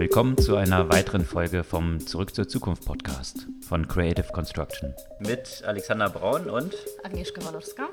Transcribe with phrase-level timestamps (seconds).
[0.00, 4.94] Willkommen zu einer weiteren Folge vom Zurück zur Zukunft Podcast von Creative Construction.
[5.18, 7.86] Mit Alexander Braun und Agnieszka Walorska.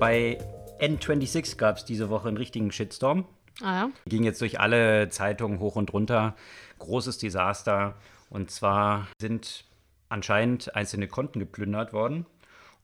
[0.00, 0.38] Bei
[0.80, 3.26] N26 gab es diese Woche einen richtigen Shitstorm.
[3.62, 3.90] Ah ja.
[4.06, 6.34] Ging jetzt durch alle Zeitungen hoch und runter.
[6.80, 7.94] Großes Desaster.
[8.28, 9.66] Und zwar sind
[10.08, 12.26] anscheinend einzelne Konten geplündert worden.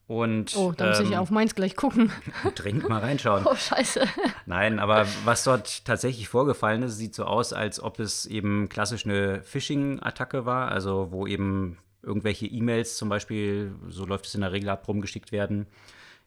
[0.07, 2.11] Und, oh, da muss ähm, ich auf meins gleich gucken.
[2.55, 3.45] Dringend mal reinschauen.
[3.45, 4.01] Oh, scheiße.
[4.45, 9.05] Nein, aber was dort tatsächlich vorgefallen ist, sieht so aus, als ob es eben klassisch
[9.05, 14.51] eine Phishing-Attacke war, also wo eben irgendwelche E-Mails zum Beispiel, so läuft es in der
[14.51, 15.67] Regel ab, rumgeschickt werden,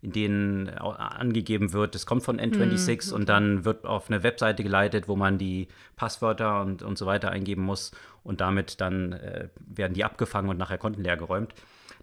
[0.03, 3.15] in denen angegeben wird, es kommt von N26 mhm.
[3.15, 7.31] und dann wird auf eine Webseite geleitet, wo man die Passwörter und, und so weiter
[7.31, 11.55] eingeben muss und damit dann äh, werden die abgefangen und nachher Konten leer geräumt.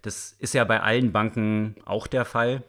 [0.02, 2.62] Das ist ja bei allen Banken auch der Fall.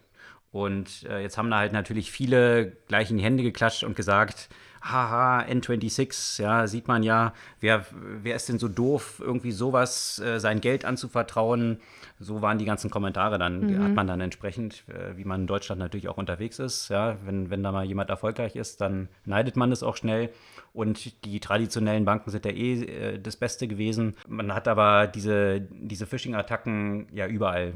[0.51, 4.49] Und äh, jetzt haben da halt natürlich viele gleich in die Hände geklatscht und gesagt,
[4.84, 10.39] haha, N26, ja, sieht man ja, wer, wer ist denn so doof, irgendwie sowas, äh,
[10.39, 11.80] sein Geld anzuvertrauen.
[12.20, 13.84] So waren die ganzen Kommentare dann, mhm.
[13.84, 16.89] hat man dann entsprechend, äh, wie man in Deutschland natürlich auch unterwegs ist.
[16.89, 20.30] Ja, wenn, wenn da mal jemand erfolgreich ist, dann neidet man es auch schnell.
[20.73, 24.16] Und die traditionellen Banken sind ja eh äh, das Beste gewesen.
[24.28, 27.73] Man hat aber diese, diese Phishing-Attacken ja überall.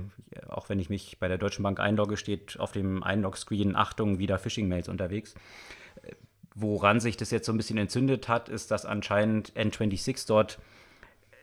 [0.50, 4.40] Auch wenn ich mich bei der Deutschen Bank einlogge, steht auf dem Einlog-Screen Achtung, wieder
[4.40, 5.36] Phishing-Mails unterwegs.
[6.60, 10.58] Woran sich das jetzt so ein bisschen entzündet hat, ist, dass anscheinend N26 dort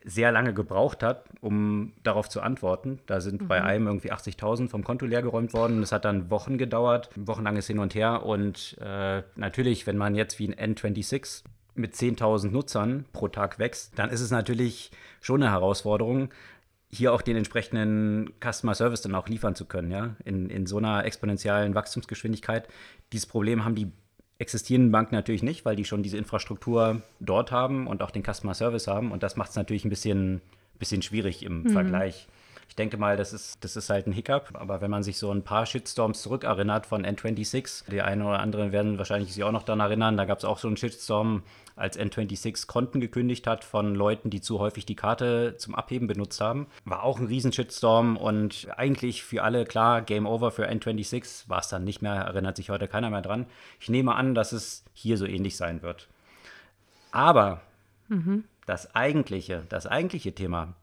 [0.05, 2.98] sehr lange gebraucht hat, um darauf zu antworten.
[3.07, 3.48] Da sind mhm.
[3.48, 5.81] bei einem irgendwie 80.000 vom Konto leergeräumt worden.
[5.81, 8.27] Das hat dann Wochen gedauert, wochenlanges Hin und Her.
[8.27, 11.45] Und äh, natürlich, wenn man jetzt wie ein N26
[11.77, 16.29] mit 10.000 Nutzern pro Tag wächst, dann ist es natürlich schon eine Herausforderung,
[16.91, 20.79] hier auch den entsprechenden Customer Service dann auch liefern zu können, ja, in, in so
[20.79, 22.69] einer exponentiellen Wachstumsgeschwindigkeit.
[23.12, 23.91] Dieses Problem haben die
[24.38, 28.55] existierenden Banken natürlich nicht, weil die schon diese Infrastruktur dort haben und auch den Customer
[28.55, 29.12] Service haben.
[29.12, 30.40] Und das macht es natürlich ein bisschen,
[30.78, 31.70] bisschen schwierig im mhm.
[31.70, 32.27] Vergleich.
[32.69, 34.51] Ich denke mal, das ist, das ist halt ein Hiccup.
[34.55, 38.73] Aber wenn man sich so ein paar Shitstorms zurückerinnert von N26, die einen oder anderen
[38.73, 41.42] werden wahrscheinlich sich auch noch daran erinnern, da gab es auch so einen Shitstorm,
[41.77, 46.41] als N26 Konten gekündigt hat von Leuten, die zu häufig die Karte zum Abheben benutzt
[46.41, 46.69] haben.
[46.85, 51.61] War auch ein riesen Shitstorm und eigentlich für alle klar, Game Over für N26 war
[51.61, 53.47] es dann nicht mehr, erinnert sich heute keiner mehr dran.
[53.80, 56.08] Ich nehme an, dass es hier so ähnlich sein wird.
[57.11, 57.61] Aber
[58.08, 58.45] mhm.
[58.67, 60.74] das eigentliche, das eigentliche Thema,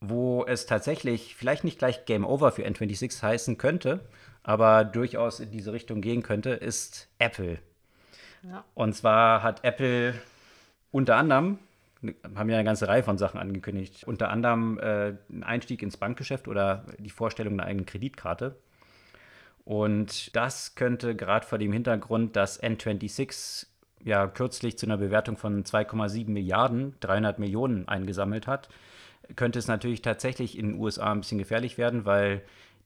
[0.00, 4.00] wo es tatsächlich vielleicht nicht gleich Game Over für N26 heißen könnte,
[4.42, 7.58] aber durchaus in diese Richtung gehen könnte, ist Apple.
[8.42, 8.64] Ja.
[8.74, 10.14] Und zwar hat Apple
[10.90, 11.58] unter anderem,
[12.34, 16.46] haben ja eine ganze Reihe von Sachen angekündigt, unter anderem äh, einen Einstieg ins Bankgeschäft
[16.46, 18.56] oder die Vorstellung einer eigenen Kreditkarte.
[19.64, 23.66] Und das könnte gerade vor dem Hintergrund, dass N26
[24.04, 28.68] ja kürzlich zu einer Bewertung von 2,7 Milliarden, 300 Millionen eingesammelt hat,
[29.36, 32.42] könnte es natürlich tatsächlich in den USA ein bisschen gefährlich werden, weil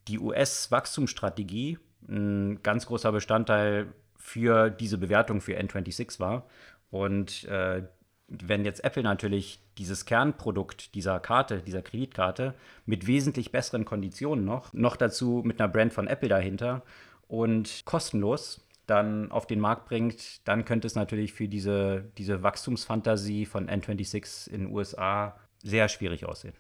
[0.08, 6.46] die US-Wachstumsstrategie ein ganz großer Bestandteil für diese Bewertung für N26 war.
[6.90, 7.82] Und äh,
[8.28, 12.54] wenn jetzt Apple natürlich dieses Kernprodukt dieser Karte, dieser Kreditkarte
[12.86, 16.82] mit wesentlich besseren Konditionen noch, noch dazu mit einer Brand von Apple dahinter
[17.28, 23.46] und kostenlos dann auf den Markt bringt, dann könnte es natürlich für diese, diese Wachstumsfantasie
[23.46, 26.54] von N26 in den USA sehr schwierig aussehen.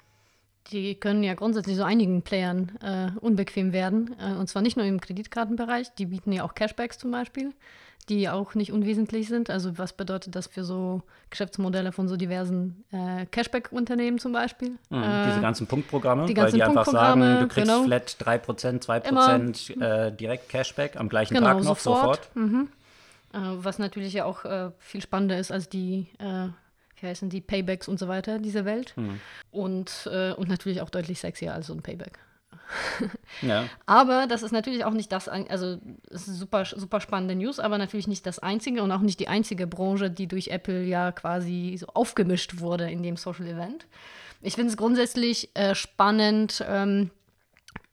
[0.70, 4.14] Die können ja grundsätzlich so einigen Playern äh, unbequem werden.
[4.20, 7.52] Äh, und zwar nicht nur im Kreditkartenbereich, die bieten ja auch Cashbacks zum Beispiel,
[8.08, 9.50] die auch nicht unwesentlich sind.
[9.50, 14.78] Also was bedeutet das für so Geschäftsmodelle von so diversen äh, Cashback-Unternehmen zum Beispiel?
[14.88, 17.84] Mhm, äh, diese ganzen Punktprogramme, die ganzen weil die einfach sagen, du kriegst genau.
[17.84, 22.24] flat 3%, 2% Immer, äh, direkt Cashback am gleichen genau, Tag noch sofort.
[22.24, 22.36] sofort.
[22.36, 22.68] Mhm.
[23.32, 24.44] Äh, was natürlich ja auch
[24.78, 26.06] viel spannender ist als die
[27.02, 28.94] wie heißen die, Paybacks und so weiter dieser Welt.
[28.96, 29.20] Mhm.
[29.50, 32.18] Und, äh, und natürlich auch deutlich sexier als so ein Payback.
[33.42, 33.66] ja.
[33.86, 35.78] Aber das ist natürlich auch nicht das, also
[36.10, 39.28] es ist super, super spannende News, aber natürlich nicht das einzige und auch nicht die
[39.28, 43.86] einzige Branche, die durch Apple ja quasi so aufgemischt wurde in dem Social Event.
[44.40, 47.10] Ich finde es grundsätzlich äh, spannend, ähm,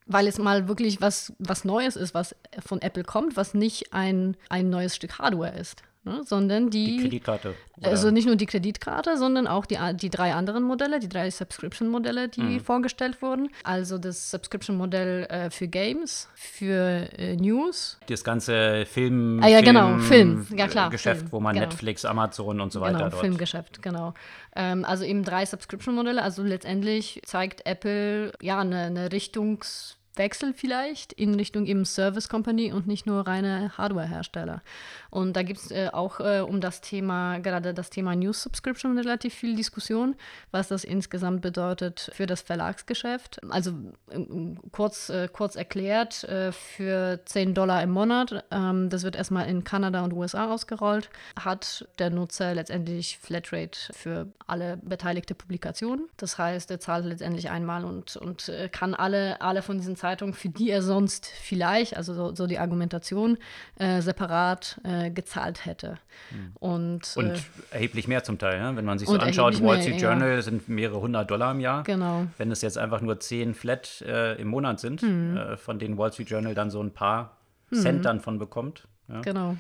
[0.06, 2.36] weil es mal wirklich was, was Neues ist, was
[2.66, 6.22] von Apple kommt, was nicht ein, ein neues Stück Hardware ist ne?
[6.26, 7.56] sondern die, die Kreditkarte.
[7.78, 7.90] Oder?
[7.90, 12.30] Also nicht nur die Kreditkarte, sondern auch die, die drei anderen Modelle, die drei Subscription-Modelle,
[12.30, 12.60] die mhm.
[12.60, 13.50] vorgestellt wurden.
[13.64, 18.00] Also das Subscription-Modell äh, für Games, für äh, News.
[18.08, 21.68] Das ganze Film, ah, ja, genau, Film, ja klar, Geschäft, Film, wo man genau.
[21.68, 23.22] Netflix, Amazon und so weiter genau, dort.
[23.22, 24.14] Filmgeschäft, genau.
[24.56, 26.22] Ähm, also eben drei Subscription-Modelle.
[26.22, 32.72] Also letztendlich zeigt Apple ja eine, eine Richtungs Wechsel vielleicht in Richtung eben Service Company
[32.72, 34.62] und nicht nur reine Hardware-Hersteller.
[35.10, 38.98] Und da gibt es äh, auch äh, um das Thema, gerade das Thema News Subscription
[38.98, 40.16] relativ viel Diskussion,
[40.52, 43.40] was das insgesamt bedeutet für das Verlagsgeschäft.
[43.50, 43.72] Also
[44.12, 49.48] ähm, kurz, äh, kurz erklärt, äh, für 10 Dollar im Monat, ähm, das wird erstmal
[49.48, 56.10] in Kanada und USA ausgerollt, hat der Nutzer letztendlich Flatrate für alle beteiligte Publikationen.
[56.18, 60.09] Das heißt, er zahlt letztendlich einmal und, und äh, kann alle, alle von diesen Zeitungen,
[60.18, 63.38] für die er sonst vielleicht, also so, so die Argumentation,
[63.78, 65.98] äh, separat äh, gezahlt hätte.
[66.32, 66.52] Mhm.
[66.60, 67.40] Und, und äh,
[67.72, 68.76] erheblich mehr zum Teil, ne?
[68.76, 70.42] wenn man sich so anschaut, Wall Street Journal ja.
[70.42, 71.84] sind mehrere hundert Dollar im Jahr.
[71.84, 72.28] Genau.
[72.38, 75.58] Wenn es jetzt einfach nur zehn Flat äh, im Monat sind, mhm.
[75.58, 77.38] von denen Wall Street Journal dann so ein paar
[77.70, 77.78] mhm.
[77.78, 78.88] Cent dann von bekommt.
[79.08, 79.22] Ja.
[79.22, 79.56] Genau.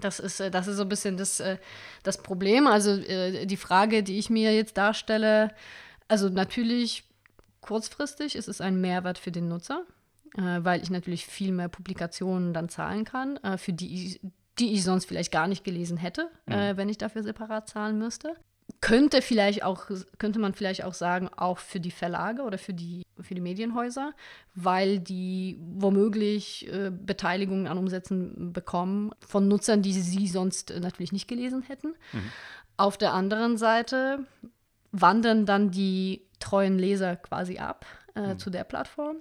[0.00, 1.42] Das ist, das ist so ein bisschen das,
[2.02, 2.66] das Problem.
[2.66, 5.50] Also die Frage, die ich mir jetzt darstelle,
[6.08, 7.04] also natürlich
[7.62, 9.84] kurzfristig ist es ein Mehrwert für den Nutzer,
[10.36, 14.20] äh, weil ich natürlich viel mehr Publikationen dann zahlen kann, äh, für die ich,
[14.58, 16.52] die ich sonst vielleicht gar nicht gelesen hätte, mhm.
[16.52, 18.36] äh, wenn ich dafür separat zahlen müsste.
[18.80, 19.86] Könnte vielleicht auch,
[20.18, 24.12] könnte man vielleicht auch sagen, auch für die Verlage oder für die, für die Medienhäuser,
[24.54, 31.28] weil die womöglich äh, Beteiligungen an Umsätzen bekommen von Nutzern, die sie sonst natürlich nicht
[31.28, 31.94] gelesen hätten.
[32.12, 32.32] Mhm.
[32.76, 34.26] Auf der anderen Seite
[34.92, 38.38] wandern dann die treuen Leser quasi ab äh, mhm.
[38.38, 39.16] zu der Plattform.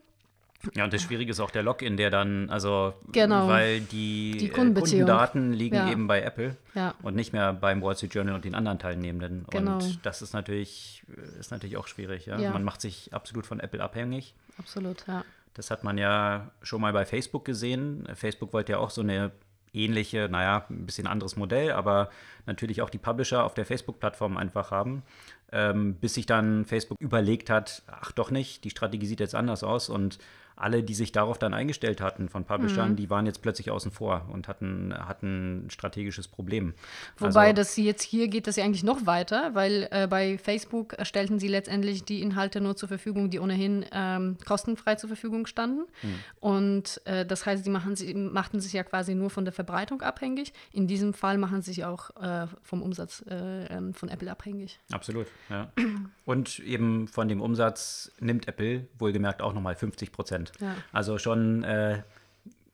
[0.76, 3.48] Ja, und das Schwierige ist auch der Login, der dann, also, genau.
[3.48, 5.90] weil die, die Kundendaten liegen ja.
[5.90, 6.94] eben bei Apple ja.
[7.02, 9.46] und nicht mehr beim Wall Street Journal und den anderen Teilnehmenden.
[9.50, 9.76] Genau.
[9.76, 11.04] Und das ist natürlich,
[11.40, 12.28] ist natürlich auch schwierig.
[12.28, 12.38] Ja?
[12.52, 14.36] Man macht sich absolut von Apple abhängig.
[14.60, 15.26] Absolut, ja.
[15.56, 18.08] Das hat man ja schon mal bei Facebook gesehen.
[18.14, 19.32] Facebook wollte ja auch so eine
[19.74, 22.10] ähnliche, naja, ein bisschen anderes Modell, aber
[22.46, 25.04] natürlich auch die Publisher auf der Facebook-Plattform einfach haben
[25.52, 29.90] bis sich dann Facebook überlegt hat, ach doch nicht, die Strategie sieht jetzt anders aus
[29.90, 30.18] und
[30.56, 32.96] alle, die sich darauf dann eingestellt hatten von Publishern, mhm.
[32.96, 36.74] die waren jetzt plötzlich außen vor und hatten, hatten ein strategisches Problem.
[37.18, 40.96] Wobei also, das jetzt hier geht das ja eigentlich noch weiter, weil äh, bei Facebook
[41.04, 45.86] stellten sie letztendlich die Inhalte nur zur Verfügung, die ohnehin ähm, kostenfrei zur Verfügung standen.
[46.02, 46.16] Mhm.
[46.40, 50.02] Und äh, das heißt, sie, machen, sie machten sich ja quasi nur von der Verbreitung
[50.02, 50.54] abhängig.
[50.72, 54.80] In diesem Fall machen sie sich auch äh, vom Umsatz äh, ähm, von Apple abhängig.
[54.92, 55.72] Absolut, ja.
[56.26, 60.51] und eben von dem Umsatz nimmt Apple wohlgemerkt auch nochmal 50 Prozent.
[60.60, 60.76] Ja.
[60.92, 62.04] Also schon äh,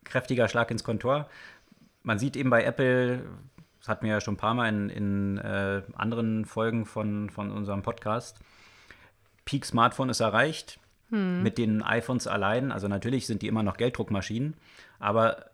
[0.03, 1.29] kräftiger Schlag ins Kontor.
[2.03, 3.23] Man sieht eben bei Apple,
[3.79, 7.51] das hatten wir ja schon ein paar Mal in, in äh, anderen Folgen von, von
[7.51, 8.39] unserem Podcast,
[9.45, 10.79] Peak Smartphone ist erreicht.
[11.09, 11.41] Hm.
[11.41, 14.55] Mit den iPhones allein, also natürlich sind die immer noch Gelddruckmaschinen,
[14.99, 15.45] aber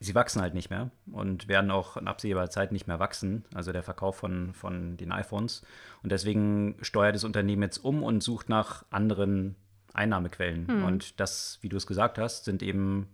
[0.00, 3.72] sie wachsen halt nicht mehr und werden auch in absehbarer Zeit nicht mehr wachsen, also
[3.72, 5.62] der Verkauf von, von den iPhones.
[6.02, 9.56] Und deswegen steuert das Unternehmen jetzt um und sucht nach anderen
[9.94, 10.68] Einnahmequellen.
[10.68, 10.84] Hm.
[10.84, 13.08] Und das, wie du es gesagt hast, sind eben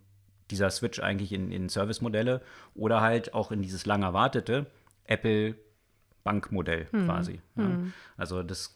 [0.49, 2.41] dieser Switch eigentlich in, in Service-Modelle
[2.75, 4.65] oder halt auch in dieses lang erwartete
[5.05, 7.05] Apple-Bankmodell hm.
[7.05, 7.39] quasi.
[7.55, 7.63] Ja.
[7.63, 7.93] Hm.
[8.17, 8.75] Also das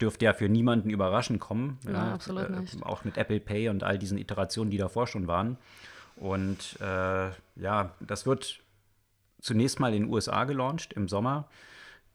[0.00, 1.78] dürfte ja für niemanden überraschend kommen.
[1.84, 2.82] Ja, ja absolut äh, nicht.
[2.82, 5.56] Auch mit Apple Pay und all diesen Iterationen, die davor schon waren.
[6.16, 8.60] Und äh, ja, das wird
[9.40, 11.48] zunächst mal in den USA gelauncht im Sommer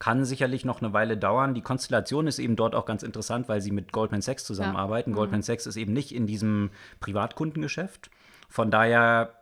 [0.02, 1.54] kann sicherlich noch eine Weile dauern.
[1.54, 5.10] Die Konstellation ist eben dort auch ganz interessant, weil sie mit Goldman Sachs zusammenarbeiten.
[5.10, 5.14] Ja.
[5.14, 5.44] Goldman mhm.
[5.44, 8.10] Sachs ist eben nicht in diesem Privatkundengeschäft.
[8.48, 9.32] Von daher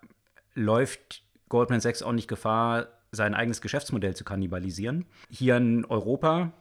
[0.55, 5.07] läuft Goldman Sachs auch nicht Gefahr, sein eigenes Geschäftsmodell zu kannibalisieren.
[5.31, 6.53] Hier in Europa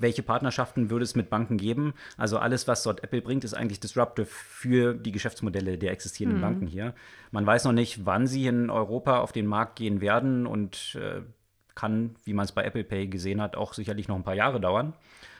[0.00, 1.92] welche Partnerschaften würde es mit Banken geben?
[2.16, 6.42] Also alles, was dort Apple bringt, ist eigentlich disruptive für die Geschäftsmodelle der existierenden mhm.
[6.42, 6.94] Banken hier.
[7.32, 11.22] Man weiß noch nicht, wann sie in Europa auf den Markt gehen werden und äh,
[11.78, 14.60] kann, wie man es bei Apple Pay gesehen hat, auch sicherlich noch ein paar Jahre
[14.60, 14.94] dauern.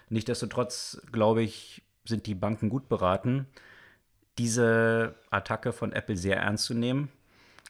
[0.09, 3.47] Nichtsdestotrotz, glaube ich, sind die Banken gut beraten,
[4.38, 7.11] diese Attacke von Apple sehr ernst zu nehmen.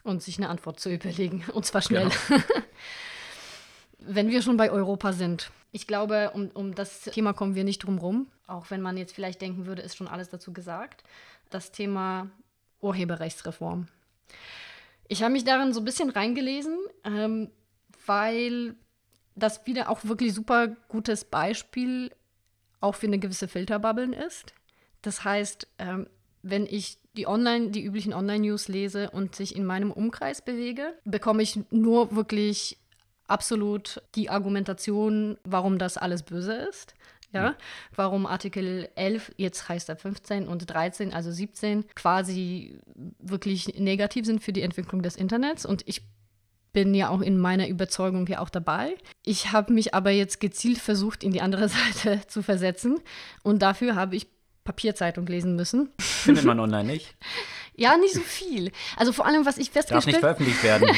[0.04, 1.44] Und sich eine Antwort zu überlegen.
[1.54, 2.10] Und zwar schnell.
[2.28, 2.42] Genau.
[3.98, 7.78] wenn wir schon bei Europa sind, ich glaube, um, um das Thema kommen wir nicht
[7.78, 11.04] drum rum, auch wenn man jetzt vielleicht denken würde, ist schon alles dazu gesagt.
[11.48, 12.28] Das Thema
[12.80, 13.88] Urheberrechtsreform.
[15.08, 16.76] Ich habe mich darin so ein bisschen reingelesen.
[17.04, 17.50] Ähm,
[18.08, 18.74] weil
[19.36, 22.10] das wieder auch wirklich super gutes Beispiel
[22.80, 24.52] auch für eine gewisse Filterbubble ist.
[25.02, 26.08] Das heißt, ähm,
[26.42, 31.42] wenn ich die Online, die üblichen Online-News lese und sich in meinem Umkreis bewege, bekomme
[31.42, 32.78] ich nur wirklich
[33.26, 36.94] absolut die Argumentation, warum das alles böse ist.
[37.30, 37.56] Ja,
[37.94, 42.80] warum Artikel 11, jetzt heißt er 15 und 13, also 17, quasi
[43.18, 45.66] wirklich negativ sind für die Entwicklung des Internets.
[45.66, 46.02] Und ich
[46.78, 48.94] bin ja auch in meiner Überzeugung hier auch dabei.
[49.24, 51.68] Ich habe mich aber jetzt gezielt versucht, in die andere
[52.04, 53.00] Seite zu versetzen.
[53.42, 54.28] Und dafür habe ich
[54.62, 55.90] Papierzeitung lesen müssen.
[55.98, 57.16] Findet man online nicht?
[57.74, 58.70] ja, nicht so viel.
[58.96, 60.36] Also vor allem, was ich festgestellt habe.
[60.36, 60.88] Darf nicht veröffentlicht werden.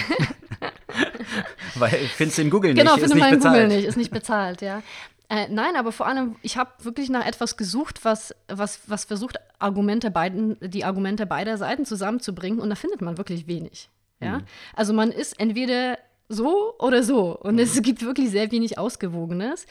[1.76, 3.42] Weil findest du in Google genau, nicht, ist nicht bezahlt.
[3.42, 4.82] Genau, Google nicht, ist nicht bezahlt, ja.
[5.30, 9.38] Äh, nein, aber vor allem, ich habe wirklich nach etwas gesucht, was, was, was versucht,
[9.58, 13.88] Argumente beiden, die Argumente beider Seiten zusammenzubringen und da findet man wirklich wenig.
[14.20, 14.38] Ja?
[14.38, 14.44] Mhm.
[14.74, 15.98] Also man ist entweder
[16.28, 17.36] so oder so.
[17.38, 17.60] Und mhm.
[17.60, 19.66] es gibt wirklich sehr wenig Ausgewogenes.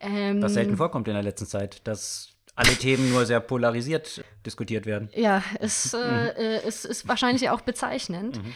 [0.00, 4.84] Ähm, Was selten vorkommt in der letzten Zeit, dass alle Themen nur sehr polarisiert diskutiert
[4.84, 5.10] werden.
[5.14, 6.28] Ja, es, äh, mhm.
[6.36, 8.42] äh, es ist wahrscheinlich auch bezeichnend.
[8.42, 8.54] Mhm.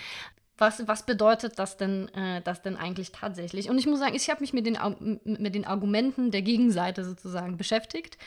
[0.59, 3.71] Was, was bedeutet das denn, äh, das denn eigentlich tatsächlich?
[3.71, 4.79] Und ich muss sagen, ich habe mich mit den,
[5.25, 8.19] mit den Argumenten der Gegenseite sozusagen beschäftigt.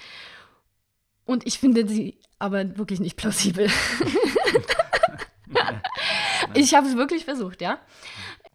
[1.25, 3.67] Und ich finde sie aber wirklich nicht plausibel.
[6.53, 7.79] ich habe es wirklich versucht, ja.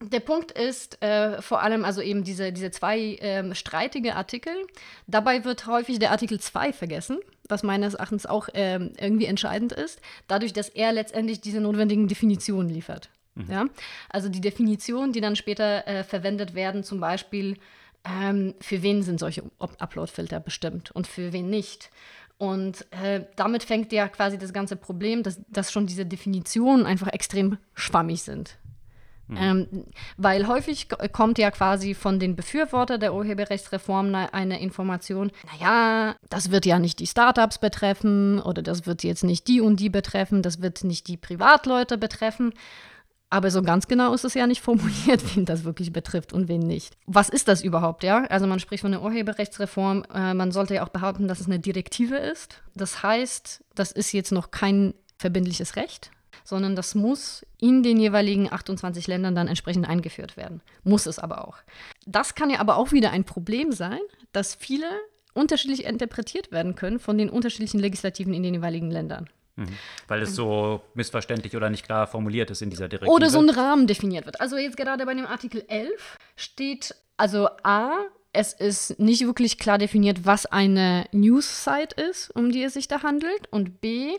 [0.03, 4.53] Der Punkt ist äh, vor allem also eben diese, diese zwei ähm, streitige Artikel.
[5.07, 7.19] Dabei wird häufig der Artikel 2 vergessen,
[7.49, 12.71] was meines Erachtens auch ähm, irgendwie entscheidend ist, dadurch, dass er letztendlich diese notwendigen Definitionen
[12.71, 13.11] liefert.
[13.35, 13.51] Mhm.
[13.51, 13.67] Ja?
[14.09, 17.59] Also die Definitionen, die dann später äh, verwendet werden, zum Beispiel,
[18.05, 21.91] ähm, für wen sind solche Upload-Filter bestimmt und für wen nicht.
[22.41, 27.09] Und äh, damit fängt ja quasi das ganze Problem, dass, dass schon diese Definitionen einfach
[27.09, 28.57] extrem schwammig sind.
[29.27, 29.37] Mhm.
[29.39, 29.69] Ähm,
[30.17, 36.65] weil häufig kommt ja quasi von den Befürwortern der Urheberrechtsreform eine Information, naja, das wird
[36.65, 40.63] ja nicht die Startups betreffen oder das wird jetzt nicht die und die betreffen, das
[40.63, 42.55] wird nicht die Privatleute betreffen.
[43.31, 46.61] Aber so ganz genau ist es ja nicht formuliert, wen das wirklich betrifft und wen
[46.61, 46.97] nicht.
[47.07, 48.25] Was ist das überhaupt, ja?
[48.25, 50.05] Also man spricht von der Urheberrechtsreform.
[50.13, 52.61] Äh, man sollte ja auch behaupten, dass es eine Direktive ist.
[52.75, 56.11] Das heißt, das ist jetzt noch kein verbindliches Recht,
[56.45, 60.61] sondern das muss in den jeweiligen 28 Ländern dann entsprechend eingeführt werden.
[60.83, 61.59] Muss es aber auch.
[62.07, 64.01] Das kann ja aber auch wieder ein Problem sein,
[64.33, 64.87] dass viele
[65.35, 69.29] unterschiedlich interpretiert werden können von den unterschiedlichen Legislativen in den jeweiligen Ländern.
[69.61, 69.77] Mhm.
[70.09, 73.13] Weil es so missverständlich oder nicht klar formuliert ist in dieser Direktive.
[73.13, 74.41] Oder so ein Rahmen definiert wird.
[74.41, 79.77] Also jetzt gerade bei dem Artikel 11 steht, also A, es ist nicht wirklich klar
[79.77, 83.49] definiert, was eine News-Site ist, um die es sich da handelt.
[83.51, 84.13] Und B,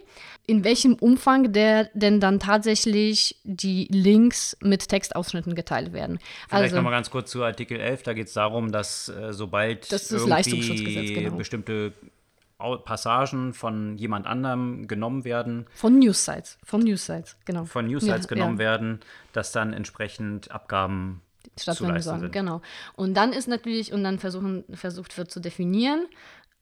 [0.46, 6.20] in welchem Umfang der denn dann tatsächlich die Links mit Textausschnitten geteilt werden.
[6.50, 8.04] Vielleicht also, nochmal ganz kurz zu Artikel 11.
[8.04, 11.36] Da geht es darum, dass äh, sobald das irgendwie genau.
[11.38, 11.94] bestimmte
[12.84, 15.68] Passagen von jemand anderem genommen werden.
[15.74, 17.66] Von News-Sites, von News-Sites, genau.
[17.66, 18.60] Von News-Sites ja, genommen ja.
[18.60, 19.00] werden,
[19.34, 21.22] dass dann entsprechend Abgaben
[21.60, 22.32] stattfinden sollen.
[22.32, 22.62] Genau.
[22.96, 26.08] Und dann ist natürlich, und dann versuchen, versucht wird zu definieren,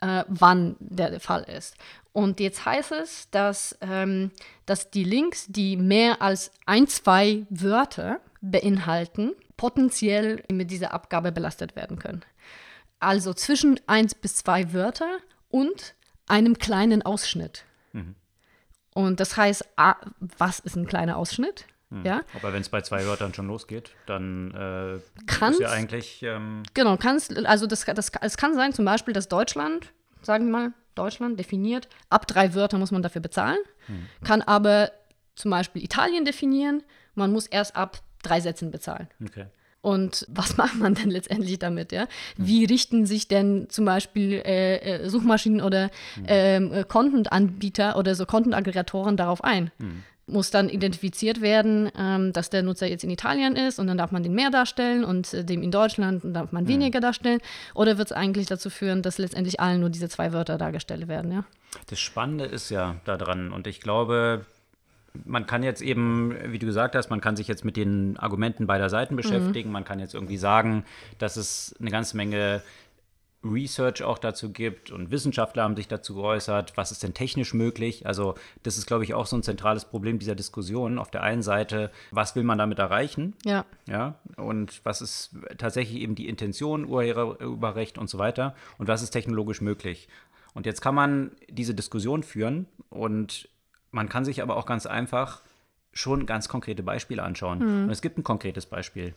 [0.01, 1.75] äh, wann der Fall ist.
[2.13, 4.31] Und jetzt heißt es, dass, ähm,
[4.65, 11.75] dass die Links, die mehr als ein, zwei Wörter beinhalten, potenziell mit dieser Abgabe belastet
[11.75, 12.23] werden können.
[12.99, 15.95] Also zwischen eins bis zwei Wörter und
[16.27, 17.65] einem kleinen Ausschnitt.
[17.93, 18.15] Mhm.
[18.93, 19.67] Und das heißt,
[20.37, 21.65] was ist ein kleiner Ausschnitt?
[21.89, 22.05] Mhm.
[22.05, 22.21] Ja?
[22.35, 26.23] Aber wenn es bei zwei Wörtern schon losgeht, dann äh, kannst, ist ja eigentlich.
[26.23, 29.91] Ähm genau, kannst, also das, das, es kann sein, zum Beispiel, dass Deutschland,
[30.21, 34.07] sagen wir mal, Deutschland definiert, ab drei Wörter muss man dafür bezahlen, mhm.
[34.23, 34.91] kann aber
[35.35, 36.83] zum Beispiel Italien definieren,
[37.15, 39.07] man muss erst ab drei Sätzen bezahlen.
[39.23, 39.45] Okay.
[39.81, 41.91] Und was macht man denn letztendlich damit?
[41.91, 42.07] Ja?
[42.37, 45.89] Wie richten sich denn zum Beispiel äh, äh Suchmaschinen oder
[46.27, 49.71] ähm, äh, Content-Anbieter oder so Content-Aggregatoren darauf ein?
[49.77, 50.03] Mhm.
[50.27, 54.11] Muss dann identifiziert werden, ähm, dass der Nutzer jetzt in Italien ist und dann darf
[54.11, 56.67] man den mehr darstellen und äh, dem in Deutschland darf man mhm.
[56.67, 57.39] weniger darstellen?
[57.73, 61.31] Oder wird es eigentlich dazu führen, dass letztendlich allen nur diese zwei Wörter dargestellt werden?
[61.31, 61.45] Ja?
[61.87, 64.45] Das Spannende ist ja daran und ich glaube,
[65.25, 68.67] man kann jetzt eben, wie du gesagt hast, man kann sich jetzt mit den Argumenten
[68.67, 69.69] beider Seiten beschäftigen.
[69.69, 69.73] Mhm.
[69.73, 70.85] Man kann jetzt irgendwie sagen,
[71.17, 72.61] dass es eine ganze Menge
[73.43, 78.05] Research auch dazu gibt und Wissenschaftler haben sich dazu geäußert, was ist denn technisch möglich?
[78.05, 80.97] Also das ist, glaube ich, auch so ein zentrales Problem dieser Diskussion.
[80.97, 83.35] Auf der einen Seite, was will man damit erreichen?
[83.45, 83.65] Ja.
[83.87, 84.15] Ja.
[84.35, 88.55] Und was ist tatsächlich eben die Intention, Urheberrecht und so weiter?
[88.77, 90.09] Und was ist technologisch möglich?
[90.53, 93.47] Und jetzt kann man diese Diskussion führen und
[93.91, 95.41] man kann sich aber auch ganz einfach
[95.91, 97.59] schon ganz konkrete Beispiele anschauen.
[97.59, 97.83] Mhm.
[97.85, 99.13] Und es gibt ein konkretes Beispiel.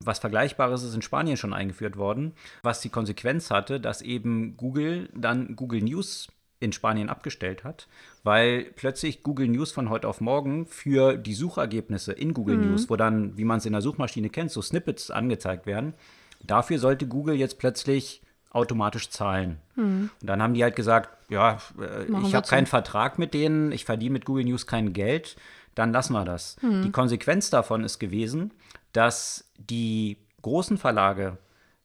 [0.00, 5.08] Was Vergleichbares ist in Spanien schon eingeführt worden, was die Konsequenz hatte, dass eben Google
[5.14, 6.28] dann Google News
[6.58, 7.86] in Spanien abgestellt hat,
[8.24, 12.70] weil plötzlich Google News von heute auf morgen für die Suchergebnisse in Google mhm.
[12.70, 15.94] News, wo dann, wie man es in der Suchmaschine kennt, so Snippets angezeigt werden,
[16.42, 19.58] dafür sollte Google jetzt plötzlich automatisch zahlen.
[19.76, 20.10] Mhm.
[20.20, 23.84] Und dann haben die halt gesagt, ja, äh, ich habe keinen Vertrag mit denen, ich
[23.84, 25.36] verdiene mit Google News kein Geld,
[25.74, 26.56] dann lassen wir das.
[26.62, 26.82] Mhm.
[26.82, 28.52] Die Konsequenz davon ist gewesen,
[28.92, 31.38] dass die großen Verlage,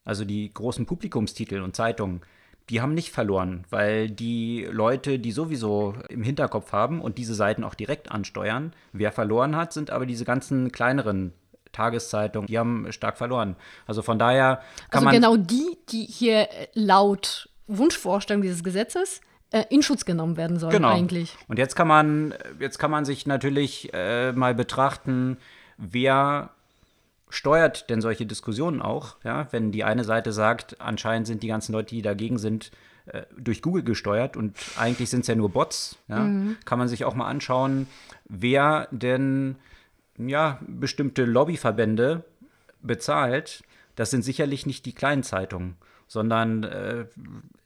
[0.06, 2.22] also die großen Publikumstitel und Zeitungen,
[2.70, 7.64] die haben nicht verloren, weil die Leute, die sowieso im Hinterkopf haben und diese Seiten
[7.64, 11.34] auch direkt ansteuern, wer verloren hat, sind aber diese ganzen kleineren
[11.74, 13.56] Tageszeitungen, die haben stark verloren.
[13.88, 15.14] Also von daher kann also man.
[15.14, 19.22] genau die, die hier laut Wunschvorstellung dieses Gesetzes
[19.70, 20.93] in Schutz genommen werden sollen genau.
[20.93, 21.38] eigentlich.
[21.48, 25.38] Und jetzt kann man, jetzt kann man sich natürlich äh, mal betrachten,
[25.77, 26.51] wer
[27.29, 31.74] steuert denn solche Diskussionen auch, ja, wenn die eine Seite sagt, anscheinend sind die ganzen
[31.74, 32.72] Leute, die dagegen sind,
[33.05, 36.58] äh, durch Google gesteuert und eigentlich sind es ja nur Bots, ja, mhm.
[36.65, 37.88] kann man sich auch mal anschauen,
[38.25, 39.55] wer denn
[40.17, 42.24] ja, bestimmte Lobbyverbände
[42.81, 43.63] bezahlt.
[43.96, 45.75] Das sind sicherlich nicht die kleinen Zeitungen
[46.12, 47.06] sondern äh,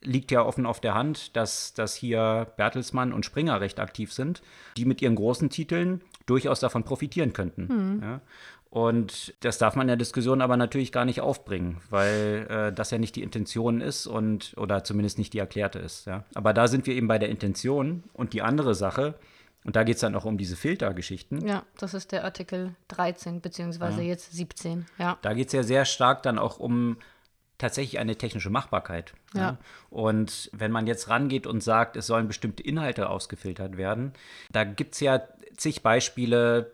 [0.03, 4.43] liegt ja offen auf der Hand, dass, dass hier Bertelsmann und Springer recht aktiv sind,
[4.77, 7.65] die mit ihren großen Titeln durchaus davon profitieren könnten.
[7.95, 8.03] Mhm.
[8.03, 8.21] Ja?
[8.69, 12.91] Und das darf man in der Diskussion aber natürlich gar nicht aufbringen, weil äh, das
[12.91, 16.05] ja nicht die Intention ist und oder zumindest nicht die erklärte ist.
[16.05, 16.23] Ja?
[16.35, 19.15] Aber da sind wir eben bei der Intention und die andere Sache,
[19.63, 21.47] und da geht es dann auch um diese Filtergeschichten.
[21.47, 24.09] Ja, das ist der Artikel 13, beziehungsweise ja.
[24.09, 24.85] jetzt 17.
[24.99, 25.17] Ja.
[25.23, 26.97] Da geht es ja sehr stark dann auch um
[27.57, 29.13] tatsächlich eine technische Machbarkeit.
[29.33, 29.41] Ja.
[29.41, 29.57] ja.
[29.89, 34.13] Und wenn man jetzt rangeht und sagt, es sollen bestimmte Inhalte ausgefiltert werden,
[34.51, 35.21] da gibt es ja
[35.55, 36.71] zig Beispiele.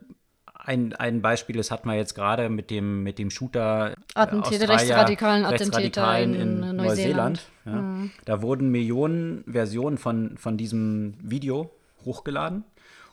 [0.64, 5.44] Ein, ein Beispiel, das hat man jetzt gerade mit dem, mit dem Shooter Attentäter, rechtsradikalen
[5.44, 6.78] Attentäter in, in Neuseeland.
[6.78, 7.72] Neuseeland ja.
[7.72, 8.12] mhm.
[8.26, 11.72] Da wurden Millionen Versionen von, von diesem Video
[12.06, 12.64] hochgeladen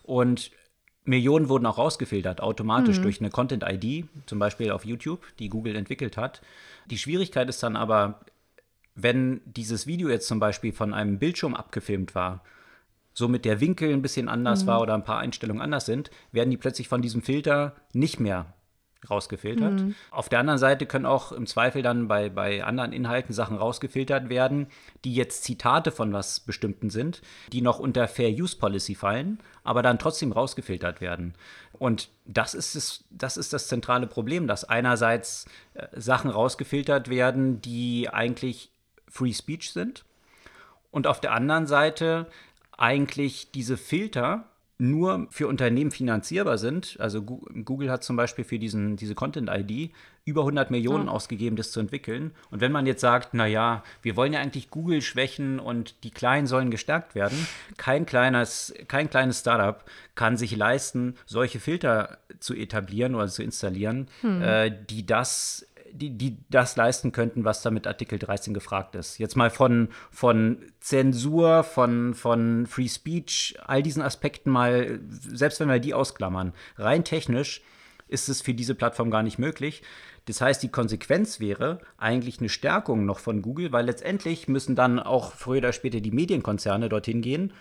[0.03, 0.51] und
[1.09, 3.03] Millionen wurden auch rausgefiltert, automatisch mhm.
[3.03, 6.43] durch eine Content-ID, zum Beispiel auf YouTube, die Google entwickelt hat.
[6.87, 8.21] Die Schwierigkeit ist dann aber,
[8.95, 12.45] wenn dieses Video jetzt zum Beispiel von einem Bildschirm abgefilmt war,
[13.15, 14.69] somit der Winkel ein bisschen anders mhm.
[14.69, 18.53] war oder ein paar Einstellungen anders sind, werden die plötzlich von diesem Filter nicht mehr
[19.09, 19.81] rausgefiltert.
[19.81, 19.95] Mhm.
[20.11, 24.29] Auf der anderen Seite können auch im Zweifel dann bei, bei anderen Inhalten Sachen rausgefiltert
[24.29, 24.67] werden,
[25.05, 29.83] die jetzt Zitate von was Bestimmten sind, die noch unter Fair Use Policy fallen, aber
[29.83, 31.35] dann trotzdem rausgefiltert werden.
[31.73, 37.61] Und das ist, es, das, ist das zentrale Problem, dass einerseits äh, Sachen rausgefiltert werden,
[37.61, 38.73] die eigentlich
[39.09, 40.05] Free Speech sind
[40.91, 42.27] und auf der anderen Seite
[42.77, 44.45] eigentlich diese Filter
[44.79, 46.97] nur für Unternehmen finanzierbar sind.
[47.01, 49.91] Also Google hat zum Beispiel für diesen, diese Content-ID
[50.25, 51.13] über 100 Millionen ja.
[51.13, 52.31] ausgegeben, das zu entwickeln.
[52.51, 56.47] Und wenn man jetzt sagt, naja, wir wollen ja eigentlich Google schwächen und die Kleinen
[56.47, 63.17] sollen gestärkt werden, kein kleines, kein kleines Startup kann sich leisten, solche Filter zu etablieren
[63.17, 64.43] oder zu installieren, hm.
[64.43, 65.67] äh, die das
[65.99, 69.19] die, die das leisten könnten, was da mit Artikel 13 gefragt ist.
[69.19, 75.69] Jetzt mal von, von Zensur, von, von Free Speech, all diesen Aspekten mal, selbst wenn
[75.69, 77.63] wir die ausklammern, rein technisch
[78.09, 79.83] ist es für diese Plattform gar nicht möglich.
[80.25, 84.99] Das heißt, die Konsequenz wäre eigentlich eine Stärkung noch von Google, weil letztendlich müssen dann
[84.99, 87.53] auch früher oder später die Medienkonzerne dorthin gehen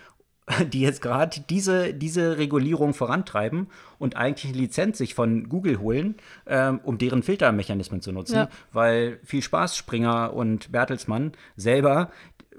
[0.72, 6.16] die jetzt gerade diese, diese Regulierung vorantreiben und eigentlich eine Lizenz sich von Google holen,
[6.46, 8.36] ähm, um deren Filtermechanismen zu nutzen.
[8.36, 8.48] Ja.
[8.72, 12.10] Weil viel Spaß Springer und Bertelsmann selber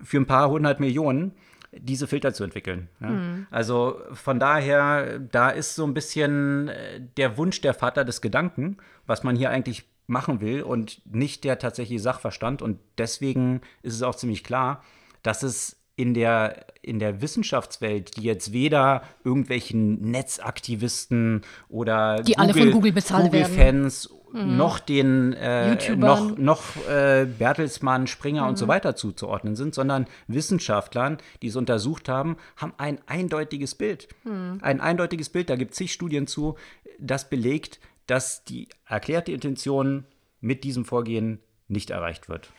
[0.02, 1.34] für ein paar hundert Millionen
[1.72, 2.90] diese Filter zu entwickeln.
[3.00, 3.10] Ja?
[3.10, 3.48] Mhm.
[3.52, 8.78] Also von daher, da ist so ein bisschen äh, der Wunsch der Vater des Gedanken,
[9.06, 12.62] was man hier eigentlich machen will und nicht der tatsächliche Sachverstand.
[12.62, 14.84] Und deswegen ist es auch ziemlich klar,
[15.22, 22.42] dass es in der, in der Wissenschaftswelt, die jetzt weder irgendwelchen Netzaktivisten oder die Google,
[22.42, 24.56] alle von Google bezahlt Google Fans mhm.
[24.56, 28.50] noch den äh, noch, noch äh, Bertelsmann, Springer mhm.
[28.50, 28.70] und so mhm.
[28.70, 34.08] weiter zuzuordnen sind, sondern Wissenschaftlern, die es untersucht haben, haben ein eindeutiges Bild.
[34.24, 34.60] Mhm.
[34.62, 36.56] Ein eindeutiges Bild, da gibt es zig Studien zu,
[36.98, 40.06] das belegt, dass die erklärte Intention
[40.40, 42.54] mit diesem Vorgehen nicht erreicht wird.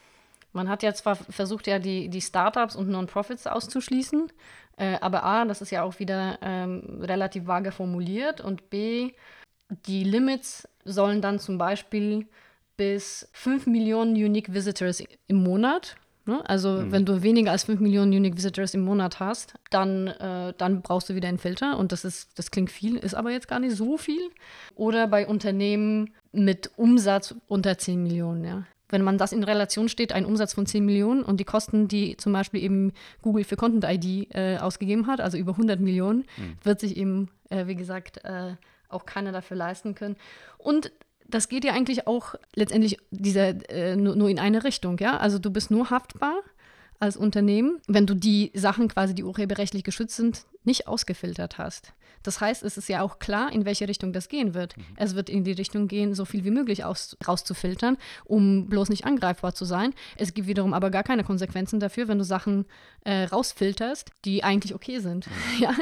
[0.52, 4.32] Man hat ja zwar versucht, ja die, die Startups und Non-Profits auszuschließen,
[4.76, 9.12] äh, aber A, das ist ja auch wieder ähm, relativ vage formuliert und B,
[9.86, 12.26] die Limits sollen dann zum Beispiel
[12.76, 16.48] bis 5 Millionen Unique Visitors im Monat ne?
[16.48, 16.92] also mhm.
[16.92, 21.08] wenn du weniger als 5 Millionen Unique Visitors im Monat hast, dann, äh, dann brauchst
[21.08, 21.78] du wieder einen Filter.
[21.78, 24.30] Und das ist, das klingt viel, ist aber jetzt gar nicht so viel.
[24.74, 30.12] Oder bei Unternehmen mit Umsatz unter 10 Millionen, ja wenn man das in Relation steht,
[30.12, 33.84] ein Umsatz von 10 Millionen und die Kosten, die zum Beispiel eben Google für Content
[33.84, 36.56] ID äh, ausgegeben hat, also über 100 Millionen, mhm.
[36.62, 38.54] wird sich eben, äh, wie gesagt, äh,
[38.88, 40.16] auch keiner dafür leisten können.
[40.58, 40.92] Und
[41.28, 45.16] das geht ja eigentlich auch letztendlich dieser, äh, nur, nur, in eine Richtung, ja.
[45.16, 46.40] Also du bist nur haftbar
[46.98, 51.92] als Unternehmen, wenn du die Sachen quasi, die urheberrechtlich geschützt sind, nicht ausgefiltert hast.
[52.22, 54.76] Das heißt, es ist ja auch klar, in welche Richtung das gehen wird.
[54.76, 54.82] Mhm.
[54.96, 59.04] Es wird in die Richtung gehen, so viel wie möglich aus, rauszufiltern, um bloß nicht
[59.04, 59.94] angreifbar zu sein.
[60.16, 62.66] Es gibt wiederum aber gar keine Konsequenzen dafür, wenn du Sachen
[63.04, 65.26] äh, rausfilterst, die eigentlich okay sind.
[65.26, 65.32] Mhm.
[65.60, 65.74] ja?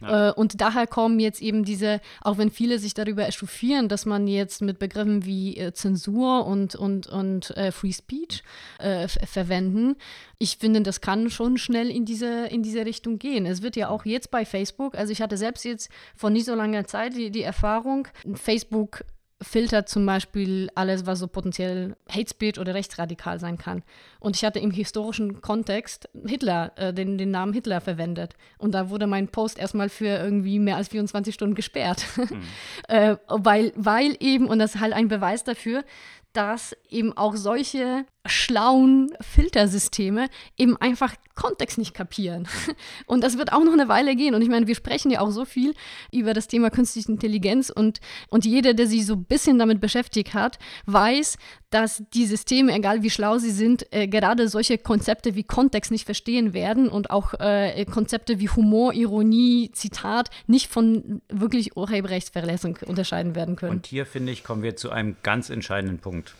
[0.00, 0.28] ja.
[0.28, 4.26] Äh, und daher kommen jetzt eben diese, auch wenn viele sich darüber echauffieren, dass man
[4.26, 8.42] jetzt mit Begriffen wie äh, Zensur und, und, und äh, Free Speech
[8.78, 9.96] äh, verwenden,
[10.42, 13.44] ich finde, das kann schon schnell in diese, in diese Richtung gehen.
[13.44, 16.54] Es wird ja auch jetzt bei Facebook, also ich hatte selbst jetzt vor nicht so
[16.54, 19.04] langer Zeit die, die Erfahrung, Facebook
[19.42, 23.82] filtert zum Beispiel alles, was so potenziell Hate Speech oder rechtsradikal sein kann.
[24.18, 28.34] Und ich hatte im historischen Kontext Hitler, äh, den, den Namen Hitler verwendet.
[28.56, 32.04] Und da wurde mein Post erstmal für irgendwie mehr als 24 Stunden gesperrt.
[32.16, 32.42] Mhm.
[32.88, 35.84] äh, weil, weil eben, und das ist halt ein Beweis dafür,
[36.32, 40.28] dass eben auch solche schlauen Filtersysteme
[40.58, 42.46] eben einfach Kontext nicht kapieren.
[43.06, 44.34] Und das wird auch noch eine Weile gehen.
[44.34, 45.74] Und ich meine, wir sprechen ja auch so viel
[46.12, 50.34] über das Thema künstliche Intelligenz und, und jeder, der sich so ein bisschen damit beschäftigt
[50.34, 51.38] hat, weiß,
[51.70, 56.04] dass die Systeme, egal wie schlau sie sind, äh, gerade solche Konzepte wie Kontext nicht
[56.04, 63.34] verstehen werden und auch äh, Konzepte wie Humor, Ironie, Zitat nicht von wirklich Urheberrechtsverletzung unterscheiden
[63.34, 63.72] werden können.
[63.72, 66.34] Und hier, finde ich, kommen wir zu einem ganz entscheidenden Punkt.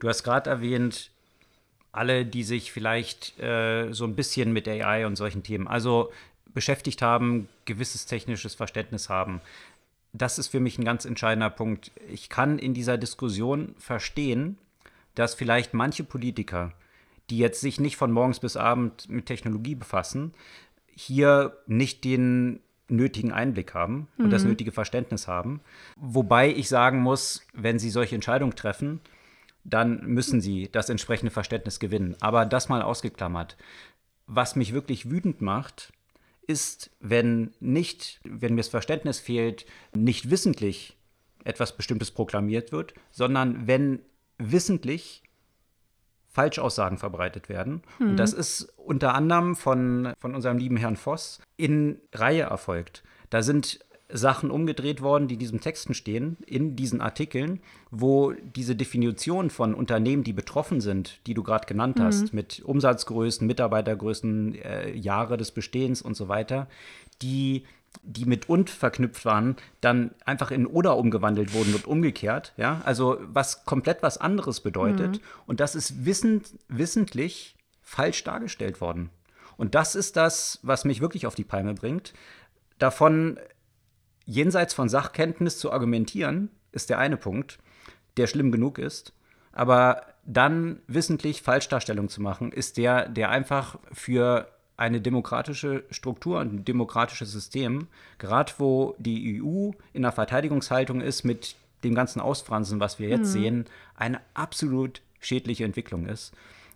[0.00, 1.10] Du hast gerade erwähnt,
[1.96, 6.12] alle, die sich vielleicht äh, so ein bisschen mit AI und solchen Themen also
[6.52, 9.40] beschäftigt haben, gewisses technisches Verständnis haben.
[10.12, 11.90] Das ist für mich ein ganz entscheidender Punkt.
[12.08, 14.56] Ich kann in dieser Diskussion verstehen,
[15.14, 16.72] dass vielleicht manche Politiker,
[17.30, 20.32] die jetzt sich nicht von morgens bis abend mit Technologie befassen,
[20.94, 24.30] hier nicht den nötigen Einblick haben und mhm.
[24.30, 25.60] das nötige Verständnis haben.
[25.96, 29.00] Wobei ich sagen muss, wenn sie solche Entscheidungen treffen,
[29.64, 32.16] dann müssen sie das entsprechende Verständnis gewinnen.
[32.20, 33.56] Aber das mal ausgeklammert.
[34.26, 35.92] Was mich wirklich wütend macht,
[36.46, 40.96] ist, wenn nicht, wenn mir das Verständnis fehlt, nicht wissentlich
[41.44, 44.00] etwas Bestimmtes proklamiert wird, sondern wenn
[44.38, 45.22] wissentlich
[46.28, 47.82] Falschaussagen verbreitet werden.
[47.98, 48.10] Hm.
[48.10, 53.04] Und das ist unter anderem von, von unserem lieben Herrn Voss in Reihe erfolgt.
[53.30, 53.80] Da sind
[54.12, 59.74] Sachen umgedreht worden, die in diesen Texten stehen, in diesen Artikeln, wo diese Definition von
[59.74, 62.02] Unternehmen, die betroffen sind, die du gerade genannt mhm.
[62.04, 66.68] hast, mit Umsatzgrößen, Mitarbeitergrößen, äh, Jahre des Bestehens und so weiter,
[67.22, 67.64] die
[68.02, 73.18] die mit und verknüpft waren, dann einfach in oder umgewandelt wurden und umgekehrt, ja, also
[73.20, 75.20] was komplett was anderes bedeutet mhm.
[75.46, 79.10] und das ist wissend, wissentlich falsch dargestellt worden.
[79.56, 82.12] Und das ist das, was mich wirklich auf die Palme bringt.
[82.78, 83.38] Davon
[84.26, 87.58] jenseits von Sachkenntnis zu argumentieren, ist der eine Punkt,
[88.16, 89.12] der schlimm genug ist.
[89.52, 96.52] Aber dann wissentlich Falschdarstellung zu machen, ist der, der einfach für eine demokratische Struktur und
[96.52, 97.86] ein demokratisches System,
[98.18, 103.28] gerade wo die EU in der Verteidigungshaltung ist mit dem ganzen Ausfransen, was wir jetzt
[103.28, 103.40] mhm.
[103.40, 106.32] sehen, eine absolut schädliche Entwicklung ist.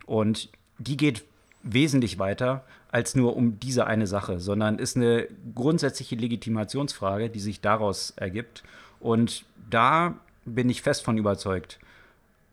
[0.07, 1.25] Und die geht
[1.63, 7.61] wesentlich weiter als nur um diese eine Sache, sondern ist eine grundsätzliche Legitimationsfrage, die sich
[7.61, 8.63] daraus ergibt.
[9.01, 11.79] Und da bin ich fest von überzeugt,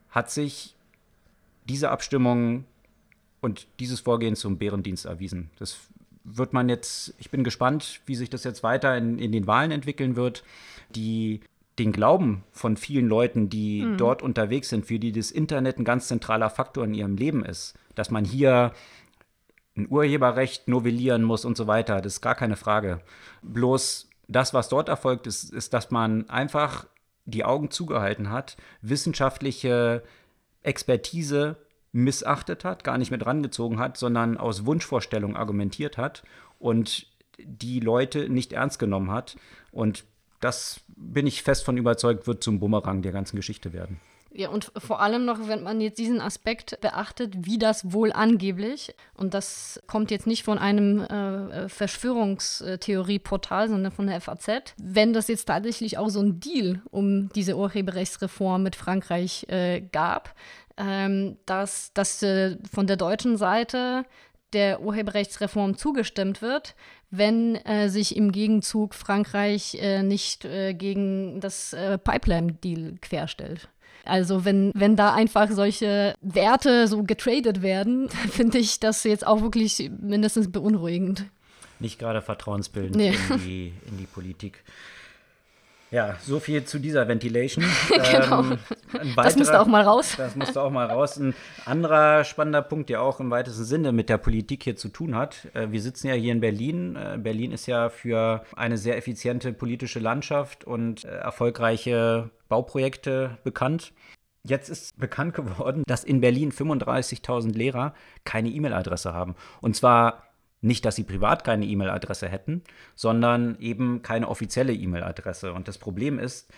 [0.09, 0.75] hat sich
[1.65, 2.65] diese Abstimmung
[3.41, 5.49] und dieses Vorgehen zum Bärendienst erwiesen.
[5.57, 5.77] Das
[6.23, 9.71] wird man jetzt, ich bin gespannt, wie sich das jetzt weiter in, in den Wahlen
[9.71, 10.43] entwickeln wird.
[10.89, 11.41] Die
[11.79, 13.97] den Glauben von vielen Leuten, die mhm.
[13.97, 17.73] dort unterwegs sind, für die das Internet ein ganz zentraler Faktor in ihrem Leben ist,
[17.95, 18.71] dass man hier
[19.77, 23.01] ein Urheberrecht novellieren muss und so weiter, das ist gar keine Frage.
[23.41, 26.87] Bloß das, was dort erfolgt, ist, ist, dass man einfach
[27.25, 30.03] die Augen zugehalten hat, wissenschaftliche
[30.63, 31.57] Expertise
[31.91, 36.23] missachtet hat, gar nicht mit rangezogen hat, sondern aus Wunschvorstellungen argumentiert hat
[36.59, 37.07] und
[37.37, 39.37] die Leute nicht ernst genommen hat.
[39.71, 40.05] Und
[40.39, 43.99] das bin ich fest von überzeugt, wird zum Bumerang der ganzen Geschichte werden.
[44.37, 48.93] Ja, und vor allem noch, wenn man jetzt diesen Aspekt beachtet, wie das wohl angeblich,
[49.13, 55.29] und das kommt jetzt nicht von einem äh, Verschwörungstheorieportal, sondern von der FAZ, wenn das
[55.29, 60.35] jetzt tatsächlich auch so ein Deal um diese Urheberrechtsreform mit Frankreich äh, gab,
[60.75, 64.03] ähm, dass, dass äh, von der deutschen Seite
[64.55, 66.73] der Urheberrechtsreform zugestimmt wird,
[67.11, 73.69] wenn äh, sich im Gegenzug Frankreich äh, nicht äh, gegen das äh, Pipeline-Deal querstellt.
[74.05, 79.41] Also wenn, wenn da einfach solche Werte so getradet werden, finde ich das jetzt auch
[79.41, 81.25] wirklich mindestens beunruhigend.
[81.79, 83.13] Nicht gerade vertrauensbildend nee.
[83.29, 84.63] in, die, in die Politik.
[85.91, 87.63] Ja, so viel zu dieser Ventilation.
[87.89, 88.39] genau.
[88.41, 88.59] Ähm,
[88.91, 90.15] weiterer, das musste auch mal raus.
[90.17, 91.17] Das musste auch mal raus.
[91.17, 95.15] Ein anderer spannender Punkt, der auch im weitesten Sinne mit der Politik hier zu tun
[95.15, 95.47] hat.
[95.53, 96.95] Äh, wir sitzen ja hier in Berlin.
[96.95, 103.93] Äh, Berlin ist ja für eine sehr effiziente politische Landschaft und äh, erfolgreiche Bauprojekte bekannt.
[104.43, 107.93] Jetzt ist bekannt geworden, dass in Berlin 35.000 Lehrer
[108.25, 109.35] keine E-Mail-Adresse haben.
[109.61, 110.23] Und zwar
[110.65, 112.63] nicht, dass sie privat keine E-Mail-Adresse hätten,
[112.95, 115.53] sondern eben keine offizielle E-Mail-Adresse.
[115.53, 116.51] Und das Problem ist,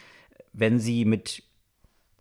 [0.54, 1.44] wenn sie mit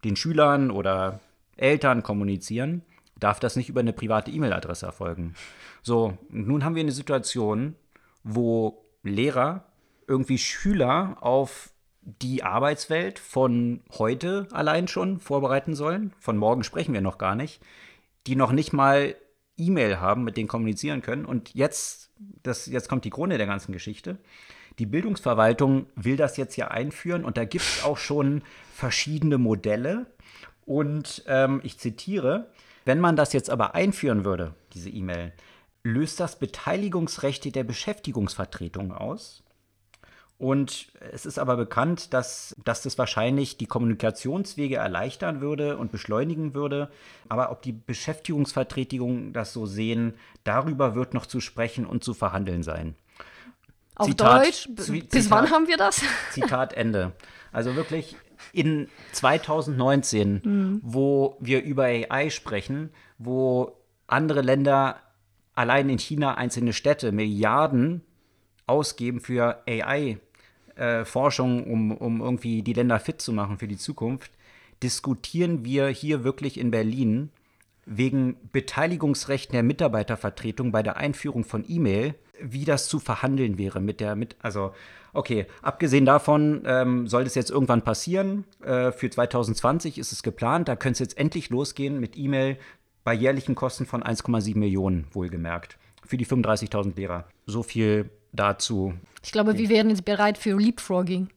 [0.05, 1.20] den Schülern oder
[1.57, 2.83] Eltern kommunizieren,
[3.18, 5.35] darf das nicht über eine private E-Mail-Adresse erfolgen.
[5.83, 7.75] So, nun haben wir eine Situation,
[8.22, 9.64] wo Lehrer
[10.07, 11.70] irgendwie Schüler auf
[12.03, 16.12] die Arbeitswelt von heute allein schon vorbereiten sollen.
[16.18, 17.61] Von morgen sprechen wir noch gar nicht.
[18.27, 19.16] Die noch nicht mal
[19.59, 21.25] E-Mail haben, mit denen kommunizieren können.
[21.25, 22.11] Und jetzt,
[22.42, 24.19] das, jetzt kommt die Krone der ganzen Geschichte.
[24.79, 28.42] Die Bildungsverwaltung will das jetzt ja einführen und da gibt es auch schon
[28.73, 30.07] verschiedene Modelle.
[30.66, 32.51] Und ähm, ich zitiere,
[32.85, 35.33] wenn man das jetzt aber einführen würde, diese E-Mail,
[35.83, 39.45] löst das Beteiligungsrechte der Beschäftigungsvertretung aus.
[40.38, 46.55] Und es ist aber bekannt, dass, dass das wahrscheinlich die Kommunikationswege erleichtern würde und beschleunigen
[46.55, 46.90] würde.
[47.29, 52.62] Aber ob die Beschäftigungsvertretungen das so sehen, darüber wird noch zu sprechen und zu verhandeln
[52.62, 52.96] sein.
[53.94, 54.68] Auf Zitat, Deutsch?
[54.77, 56.03] Zitat, Bis wann haben wir das?
[56.33, 57.12] Zitat Ende.
[57.51, 58.16] Also wirklich
[58.53, 60.81] in 2019, mhm.
[60.83, 63.72] wo wir über AI sprechen, wo
[64.07, 65.01] andere Länder,
[65.55, 68.03] allein in China einzelne Städte, Milliarden
[68.66, 70.18] ausgeben für AI
[70.77, 74.31] äh, Forschung, um, um irgendwie die Länder fit zu machen für die Zukunft,
[74.83, 77.31] diskutieren wir hier wirklich in Berlin
[77.87, 84.01] wegen Beteiligungsrechten der Mitarbeitervertretung bei der Einführung von E-Mail, wie das zu verhandeln wäre mit
[84.01, 84.75] der, mit, also,
[85.15, 88.45] okay, abgesehen davon ähm, soll das jetzt irgendwann passieren.
[88.62, 92.59] Äh, für 2020 ist es geplant, da könnte es jetzt endlich losgehen mit E-Mail
[93.05, 97.25] bei jährlichen Kosten von 1,7 Millionen, wohlgemerkt, für die 35.000 Lehrer.
[97.47, 98.95] So viel dazu.
[99.25, 101.29] Ich glaube, wir wären jetzt bereit für Leapfrogging.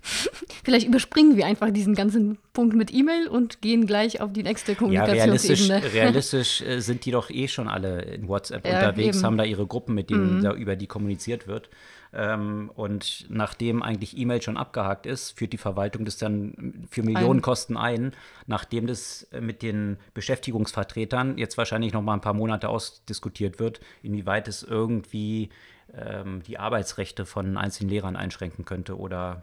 [0.64, 4.74] Vielleicht überspringen wir einfach diesen ganzen Punkt mit E-Mail und gehen gleich auf die nächste
[4.74, 5.68] Kommunikationsebene.
[5.68, 9.26] Ja, realistisch, realistisch äh, sind die doch eh schon alle in WhatsApp ja, unterwegs, eben.
[9.26, 10.42] haben da ihre Gruppen, mit denen mhm.
[10.42, 11.68] da über die kommuniziert wird.
[12.12, 17.76] Ähm, und nachdem eigentlich E-Mail schon abgehakt ist, führt die Verwaltung das dann für Millionenkosten
[17.76, 18.12] ein,
[18.46, 24.48] nachdem das mit den Beschäftigungsvertretern jetzt wahrscheinlich noch mal ein paar Monate ausdiskutiert wird, inwieweit
[24.48, 25.50] es irgendwie
[25.96, 29.42] ähm, die Arbeitsrechte von einzelnen Lehrern einschränken könnte oder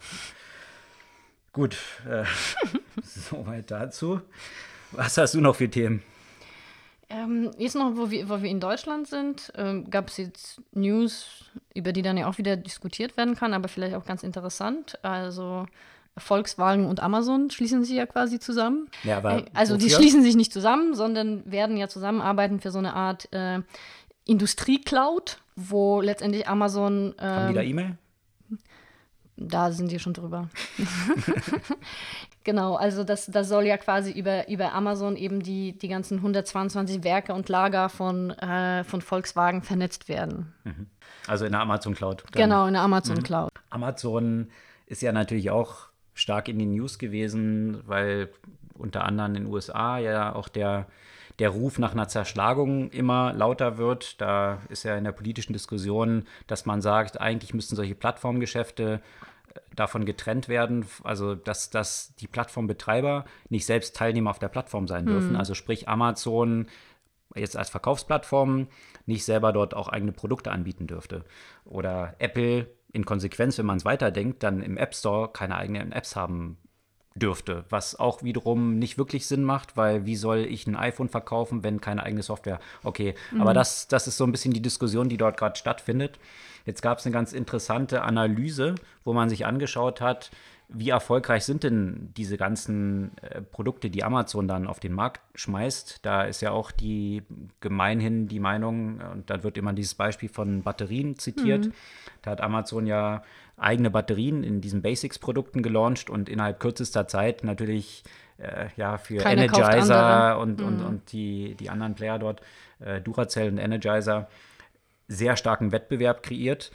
[1.54, 1.78] gut,
[2.10, 2.24] äh,
[3.04, 4.22] soweit dazu.
[4.92, 6.04] Was hast du noch für Themen?
[7.10, 11.46] Ähm, jetzt noch, wo wir, wo wir in Deutschland sind, ähm, gab es jetzt News,
[11.74, 14.98] über die dann ja auch wieder diskutiert werden kann, aber vielleicht auch ganz interessant.
[15.04, 15.68] Also
[16.18, 18.90] Volkswagen und Amazon schließen sich ja quasi zusammen.
[19.04, 19.88] Ja, aber äh, also wofür?
[19.88, 23.62] die schließen sich nicht zusammen, sondern werden ja zusammenarbeiten für so eine Art äh,
[24.26, 27.16] Industrie-Cloud, wo letztendlich Amazon.
[27.20, 27.98] Ähm, Haben die da ähm, E-Mail?
[29.38, 30.50] Da sind die schon drüber.
[32.46, 37.04] genau, also das, das soll ja quasi über, über Amazon eben die, die ganzen 122
[37.04, 40.54] Werke und Lager von, äh, von Volkswagen vernetzt werden.
[40.64, 40.88] Mhm.
[41.28, 42.24] Also in der Amazon Cloud.
[42.32, 42.44] Dann.
[42.44, 43.24] Genau, in der Amazon mhm.
[43.24, 43.50] Cloud.
[43.70, 44.48] Amazon
[44.86, 48.30] ist ja natürlich auch stark in den News gewesen, weil
[48.74, 50.88] unter anderem in den USA ja auch der
[51.40, 54.22] der Ruf nach einer Zerschlagung immer lauter wird.
[54.22, 59.02] Da ist ja in der politischen Diskussion, dass man sagt, eigentlich müssten solche Plattformgeschäfte
[59.54, 64.88] äh, davon getrennt werden, also dass, dass die Plattformbetreiber nicht selbst Teilnehmer auf der Plattform
[64.88, 65.32] sein dürfen.
[65.32, 65.38] Mhm.
[65.38, 66.68] Also sprich Amazon
[67.36, 68.68] jetzt als Verkaufsplattform
[69.06, 71.26] nicht selber dort auch eigene Produkte anbieten dürfte.
[71.66, 76.16] Oder Apple in Konsequenz, wenn man es weiterdenkt, dann im App Store keine eigenen Apps
[76.16, 76.58] haben
[77.16, 81.64] dürfte, was auch wiederum nicht wirklich Sinn macht, weil wie soll ich ein iPhone verkaufen,
[81.64, 82.60] wenn keine eigene Software?
[82.84, 83.42] Okay, mhm.
[83.42, 86.20] aber das, das ist so ein bisschen die Diskussion, die dort gerade stattfindet.
[86.66, 90.32] Jetzt gab es eine ganz interessante Analyse, wo man sich angeschaut hat,
[90.68, 96.00] wie erfolgreich sind denn diese ganzen äh, Produkte, die Amazon dann auf den Markt schmeißt?
[96.02, 97.22] Da ist ja auch die
[97.60, 101.68] gemeinhin die Meinung, und da wird immer dieses Beispiel von Batterien zitiert.
[101.68, 101.74] Mhm.
[102.24, 103.22] Da hat Amazon ja
[103.58, 108.04] eigene Batterien in diesen Basics-Produkten gelauncht und innerhalb kürzester Zeit natürlich
[108.38, 110.86] äh, ja für Keine Energizer und, und, mhm.
[110.86, 112.42] und die, die anderen Player dort,
[112.80, 114.28] äh, Duracell und Energizer,
[115.08, 116.72] sehr starken Wettbewerb kreiert.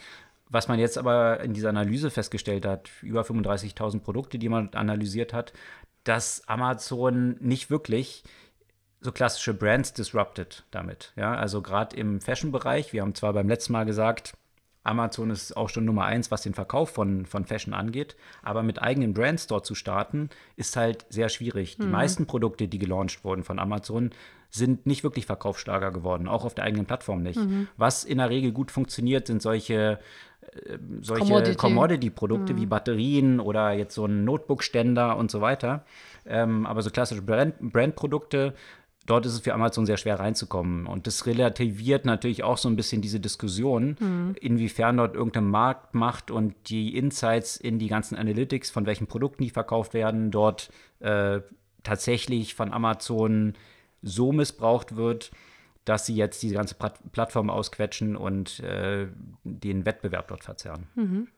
[0.48, 5.32] Was man jetzt aber in dieser Analyse festgestellt hat, über 35.000 Produkte, die man analysiert
[5.32, 5.52] hat,
[6.02, 8.24] dass Amazon nicht wirklich
[9.00, 11.12] so klassische Brands disrupted damit.
[11.16, 14.34] Ja, also gerade im Fashion-Bereich, wir haben zwar beim letzten Mal gesagt,
[14.82, 18.16] Amazon ist auch schon Nummer eins, was den Verkauf von, von Fashion angeht.
[18.42, 21.76] Aber mit eigenen Brands dort zu starten, ist halt sehr schwierig.
[21.76, 21.92] Die mhm.
[21.92, 24.10] meisten Produkte, die gelauncht wurden von Amazon,
[24.50, 27.38] sind nicht wirklich verkaufsstarker geworden, auch auf der eigenen Plattform nicht.
[27.38, 27.68] Mhm.
[27.76, 30.00] Was in der Regel gut funktioniert, sind solche
[30.40, 32.56] äh, solche Commodity-Produkte mhm.
[32.56, 35.84] wie Batterien oder jetzt so ein Notebook-Ständer und so weiter.
[36.26, 38.54] Ähm, aber so klassische Brand-Produkte
[39.06, 40.86] dort ist es für Amazon sehr schwer reinzukommen.
[40.86, 44.34] Und das relativiert natürlich auch so ein bisschen diese Diskussion, mhm.
[44.40, 49.50] inwiefern dort irgendeine Marktmacht und die Insights in die ganzen Analytics, von welchen Produkten die
[49.50, 51.40] verkauft werden, dort äh,
[51.82, 53.54] tatsächlich von Amazon
[54.02, 55.30] so missbraucht wird,
[55.84, 56.76] dass sie jetzt diese ganze
[57.12, 59.08] Plattform ausquetschen und äh,
[59.44, 60.86] den Wettbewerb dort verzerren.
[60.94, 61.28] Mhm.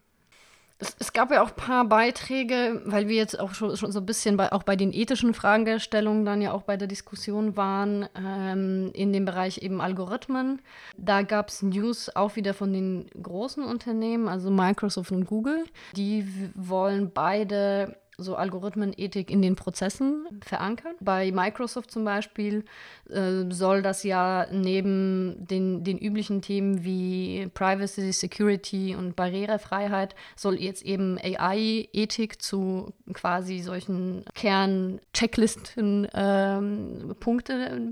[0.82, 4.00] Es, es, gab ja auch ein paar Beiträge, weil wir jetzt auch schon, schon so
[4.00, 8.08] ein bisschen bei, auch bei den ethischen Fragestellungen dann ja auch bei der Diskussion waren,
[8.16, 10.60] ähm, in dem Bereich eben Algorithmen.
[10.96, 15.64] Da gab es News auch wieder von den großen Unternehmen, also Microsoft und Google.
[15.94, 20.94] Die wollen beide so Algorithmenethik in den Prozessen verankern.
[21.00, 22.64] Bei Microsoft zum Beispiel
[23.10, 30.60] äh, soll das ja neben den, den üblichen Themen wie Privacy, Security und Barrierefreiheit, soll
[30.60, 37.14] jetzt eben AI-Ethik zu quasi solchen Kern-Checklisten ähm,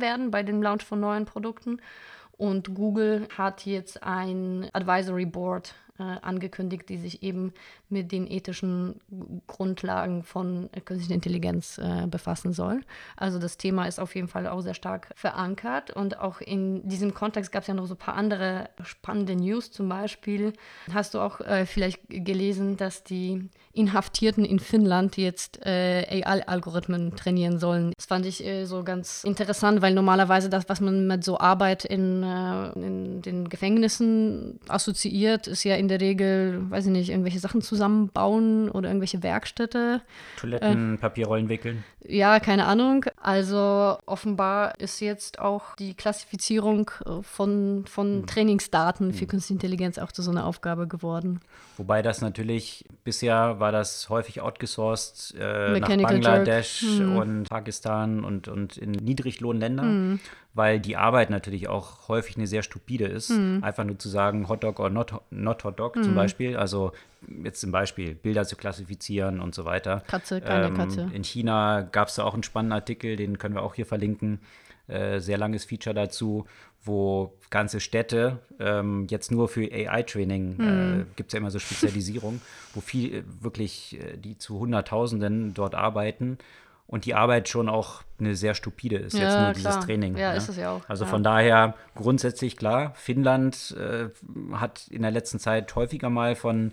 [0.01, 1.81] werden bei dem Launch von neuen Produkten.
[2.41, 7.53] Und Google hat jetzt ein Advisory Board äh, angekündigt, die sich eben
[7.89, 9.01] mit den ethischen
[9.47, 12.81] Grundlagen von künstlicher Intelligenz äh, befassen soll.
[13.17, 17.13] Also das Thema ist auf jeden Fall auch sehr stark verankert und auch in diesem
[17.13, 19.71] Kontext gab es ja noch so ein paar andere spannende News.
[19.71, 20.55] Zum Beispiel
[20.93, 27.59] hast du auch äh, vielleicht gelesen, dass die Inhaftierten in Finnland jetzt äh, AI-Algorithmen trainieren
[27.59, 27.93] sollen.
[27.97, 31.85] Das fand ich äh, so ganz interessant, weil normalerweise das, was man mit so Arbeit
[31.85, 37.39] in, äh, in den Gefängnissen assoziiert, ist ja in der Regel, weiß ich nicht, irgendwelche
[37.39, 40.01] Sachen zusammenbauen oder irgendwelche Werkstätte.
[40.39, 41.85] Toiletten, äh, Papierrollen wickeln.
[42.07, 43.05] Ja, keine Ahnung.
[43.21, 48.27] Also offenbar ist jetzt auch die Klassifizierung äh, von, von hm.
[48.27, 49.29] Trainingsdaten für hm.
[49.29, 51.41] Künstliche Intelligenz auch zu so einer Aufgabe geworden.
[51.77, 57.17] Wobei das natürlich, bisher war das häufig outgesourced äh, nach Bangladesch hm.
[57.17, 59.87] und Pakistan und, und in Niedriglohnländern.
[59.87, 60.21] Hm
[60.53, 63.31] weil die Arbeit natürlich auch häufig eine sehr stupide ist.
[63.31, 63.63] Mhm.
[63.63, 66.03] Einfach nur zu sagen, Hotdog oder not, not Hotdog mhm.
[66.03, 66.57] zum Beispiel.
[66.57, 66.93] Also
[67.45, 70.03] jetzt zum Beispiel Bilder zu klassifizieren und so weiter.
[70.09, 71.09] Katze, keine ähm, Katze.
[71.13, 74.41] In China gab es da auch einen spannenden Artikel, den können wir auch hier verlinken.
[74.89, 76.47] Äh, sehr langes Feature dazu,
[76.83, 81.01] wo ganze Städte ähm, jetzt nur für AI-Training, mhm.
[81.03, 82.41] äh, gibt es ja immer so Spezialisierung,
[82.75, 86.39] wo viel äh, wirklich äh, die zu Hunderttausenden dort arbeiten
[86.91, 90.17] und die Arbeit schon auch eine sehr stupide ist, ja, jetzt nur dieses Training.
[90.17, 90.83] Ja, ja, ist es ja auch.
[90.89, 91.11] Also ja.
[91.11, 94.09] von daher grundsätzlich klar, Finnland äh,
[94.57, 96.73] hat in der letzten Zeit häufiger mal von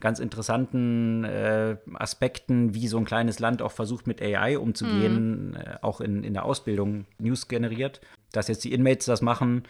[0.00, 5.56] ganz interessanten äh, Aspekten, wie so ein kleines Land auch versucht, mit AI umzugehen, mhm.
[5.56, 8.00] äh, auch in, in der Ausbildung News generiert.
[8.32, 9.64] Dass jetzt die Inmates das machen,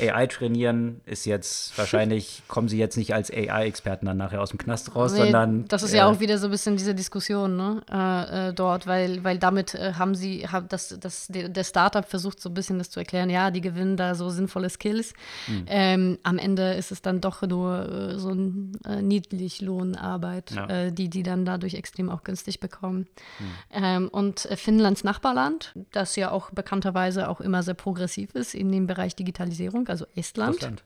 [0.00, 4.58] AI trainieren ist jetzt wahrscheinlich, kommen sie jetzt nicht als AI-Experten dann nachher aus dem
[4.58, 5.66] Knast raus, nee, sondern.
[5.66, 7.82] Das ist äh, ja auch wieder so ein bisschen diese Diskussion ne?
[7.90, 12.40] Äh, äh, dort, weil, weil damit äh, haben sie, haben das, das, der Startup versucht
[12.40, 15.14] so ein bisschen das zu erklären, ja, die gewinnen da so sinnvolle Skills.
[15.46, 15.64] Hm.
[15.66, 20.90] Ähm, am Ende ist es dann doch nur äh, so ein äh, Niedriglohnarbeit, ja.
[20.90, 23.06] die die dann dadurch extrem auch günstig bekommen.
[23.38, 23.46] Hm.
[23.72, 28.86] Ähm, und Finnlands Nachbarland, das ja auch bekannterweise auch immer sehr progressiv ist in dem
[28.86, 30.54] Bereich Digitalisierung, Digitalisierung, also Estland.
[30.54, 30.84] Russland.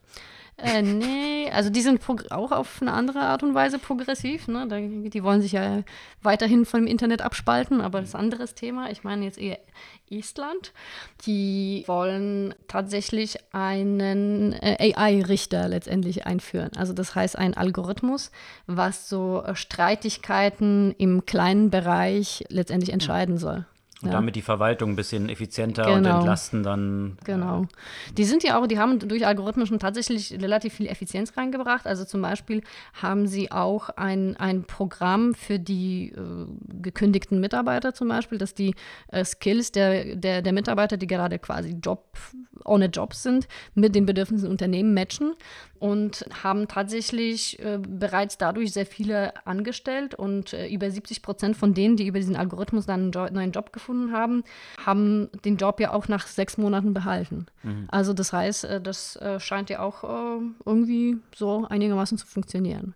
[0.57, 4.47] Äh, nee, also die sind auch auf eine andere Art und Weise progressiv.
[4.47, 4.67] Ne?
[5.09, 5.81] die wollen sich ja
[6.21, 8.91] weiterhin vom Internet abspalten, aber das ist ein anderes Thema.
[8.91, 9.57] Ich meine jetzt eher
[10.11, 10.71] Estland.
[11.25, 16.71] Die wollen tatsächlich einen äh, AI-Richter letztendlich einführen.
[16.75, 18.29] Also das heißt ein Algorithmus,
[18.67, 23.65] was so Streitigkeiten im kleinen Bereich letztendlich entscheiden soll.
[24.01, 24.13] Und ja.
[24.13, 25.97] damit die Verwaltung ein bisschen effizienter genau.
[25.97, 27.17] und entlasten dann.
[27.23, 27.65] Genau.
[28.17, 31.85] Die sind ja auch, die haben durch Algorithmen schon tatsächlich relativ viel Effizienz reingebracht.
[31.85, 32.63] Also zum Beispiel
[32.99, 36.47] haben sie auch ein, ein Programm für die äh,
[36.81, 38.73] gekündigten Mitarbeiter zum Beispiel, dass die
[39.09, 42.17] äh, Skills der, der, der Mitarbeiter, die gerade quasi Job,
[42.65, 45.33] ohne Jobs sind, mit den Bedürfnissen Unternehmen matchen
[45.81, 51.73] und haben tatsächlich äh, bereits dadurch sehr viele angestellt und äh, über 70 Prozent von
[51.73, 54.43] denen, die über diesen Algorithmus dann einen jo neuen Job gefunden haben,
[54.85, 57.47] haben den Job ja auch nach sechs Monaten behalten.
[57.63, 57.87] Mhm.
[57.89, 62.93] Also das heißt, äh, das äh, scheint ja auch äh, irgendwie so einigermaßen zu funktionieren.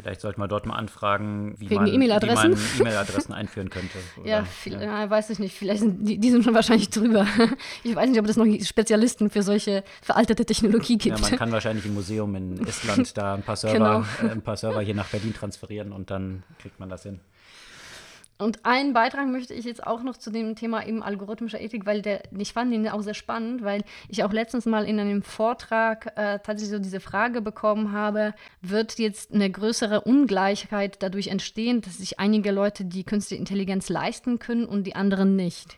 [0.00, 3.98] Vielleicht sollten wir dort mal anfragen, wie Wegen man E-Mail-Adressen e einführen könnte.
[4.20, 4.82] Oder, ja, viel, ja.
[4.82, 5.56] ja, weiß ich nicht.
[5.56, 7.26] Vielleicht sind die, die, sind schon wahrscheinlich drüber.
[7.82, 11.18] Ich weiß nicht, ob es noch Spezialisten für solche veraltete Technologie gibt.
[11.18, 14.28] Ja, man kann wahrscheinlich im Museum in Estland da ein paar Server, genau.
[14.28, 17.20] äh, ein paar Server hier nach Berlin transferieren und dann kriegt man das hin.
[18.40, 22.02] Und einen Beitrag möchte ich jetzt auch noch zu dem Thema eben algorithmischer Ethik, weil
[22.02, 26.06] der, ich fand ihn auch sehr spannend, weil ich auch letztens mal in einem Vortrag
[26.16, 31.98] äh, tatsächlich so diese Frage bekommen habe, wird jetzt eine größere Ungleichheit dadurch entstehen, dass
[31.98, 35.76] sich einige Leute die künstliche Intelligenz leisten können und die anderen nicht?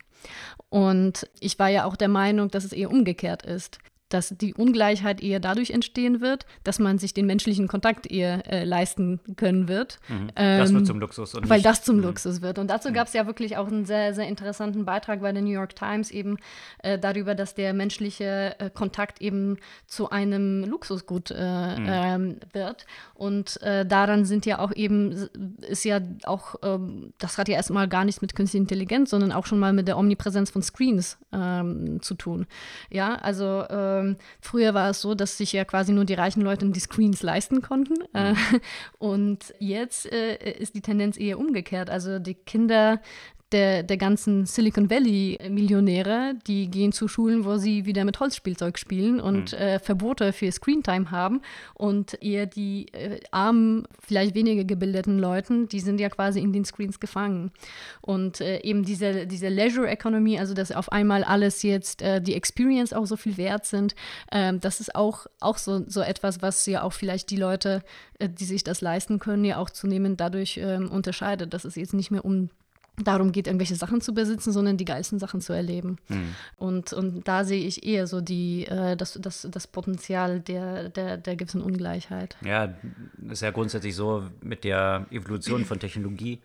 [0.69, 3.79] Und ich war ja auch der Meinung, dass es eher umgekehrt ist
[4.11, 8.65] dass die Ungleichheit eher dadurch entstehen wird, dass man sich den menschlichen Kontakt eher äh,
[8.65, 9.99] leisten können wird.
[10.09, 10.29] Mhm.
[10.35, 11.35] Das wird ähm, zum Luxus.
[11.35, 12.03] Und weil das zum mhm.
[12.03, 12.59] Luxus wird.
[12.59, 12.95] Und dazu mhm.
[12.95, 16.11] gab es ja wirklich auch einen sehr, sehr interessanten Beitrag bei der New York Times
[16.11, 16.39] eben
[16.83, 19.57] äh, darüber, dass der menschliche äh, Kontakt eben
[19.87, 21.87] zu einem Luxusgut äh, mhm.
[21.91, 22.87] Ähm, wird.
[23.15, 25.29] Und äh, daran sind ja auch eben,
[25.69, 29.47] ist ja auch, ähm, das hat ja erstmal gar nichts mit künstlicher Intelligenz, sondern auch
[29.47, 31.19] schon mal mit der Omnipräsenz von Screens
[32.01, 32.47] zu tun.
[32.91, 36.43] Ja, also äh, ähm, früher war es so, dass sich ja quasi nur die reichen
[36.43, 37.95] Leute die Screens leisten konnten.
[38.15, 38.37] Äh, mhm.
[38.99, 41.91] und jetzt äh, ist die Tendenz eher umgekehrt.
[41.91, 43.01] Also die Kinder
[43.53, 49.21] der, der ganzen Silicon Valley-Millionäre, die gehen zu Schulen, wo sie wieder mit Holzspielzeug spielen
[49.21, 49.59] und mhm.
[49.59, 51.43] äh, Verbote für Screentime haben.
[51.75, 56.65] Und eher die äh, armen, vielleicht weniger gebildeten Leuten, die sind ja quasi in den
[56.65, 57.51] Screens gefangen.
[58.01, 62.93] Und äh, eben diese, diese Leisure-Economy, also dass auf einmal alles jetzt äh, die Experience
[62.93, 63.95] auch so viel wert sind,
[64.33, 67.83] ähm, das ist auch, auch so, so etwas, was ja auch vielleicht die Leute,
[68.19, 71.95] äh, die sich das leisten können, ja auch zunehmend dadurch ähm, unterscheidet, dass es jetzt
[71.95, 72.51] nicht mehr um
[73.05, 75.99] darum geht, irgendwelche Sachen zu besitzen, sondern die geilsten Sachen zu erleben.
[76.09, 76.35] Mhm.
[76.57, 81.17] Und, und da sehe ich eher so die, äh, das, das, das Potenzial der, der,
[81.17, 82.37] der gewissen Ungleichheit.
[82.45, 82.75] Ja,
[83.29, 86.41] ist ja grundsätzlich so, mit der Evolution von Technologie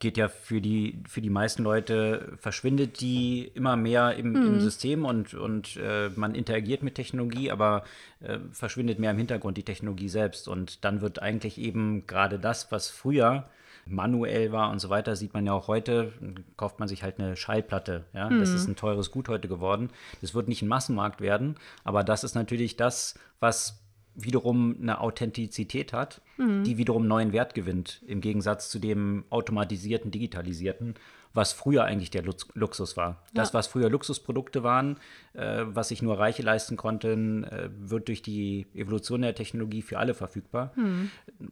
[0.00, 4.46] geht ja für die, für die meisten Leute, verschwindet die immer mehr im, mhm.
[4.46, 7.84] im System und, und äh, man interagiert mit Technologie, aber
[8.20, 10.48] äh, verschwindet mehr im Hintergrund die Technologie selbst.
[10.48, 13.48] Und dann wird eigentlich eben gerade das, was früher
[13.90, 16.12] manuell war und so weiter, sieht man ja auch heute,
[16.56, 18.04] kauft man sich halt eine Schallplatte.
[18.12, 18.30] Ja?
[18.30, 18.40] Mhm.
[18.40, 19.90] Das ist ein teures Gut heute geworden.
[20.20, 23.80] Das wird nicht ein Massenmarkt werden, aber das ist natürlich das, was
[24.14, 26.64] wiederum eine Authentizität hat, mhm.
[26.64, 30.94] die wiederum neuen Wert gewinnt, im Gegensatz zu dem automatisierten, digitalisierten,
[31.32, 33.10] was früher eigentlich der Lux Luxus war.
[33.10, 33.16] Ja.
[33.34, 34.96] Das, was früher Luxusprodukte waren,
[35.34, 39.98] äh, was sich nur Reiche leisten konnten, äh, wird durch die Evolution der Technologie für
[39.98, 41.10] alle verfügbar, mhm.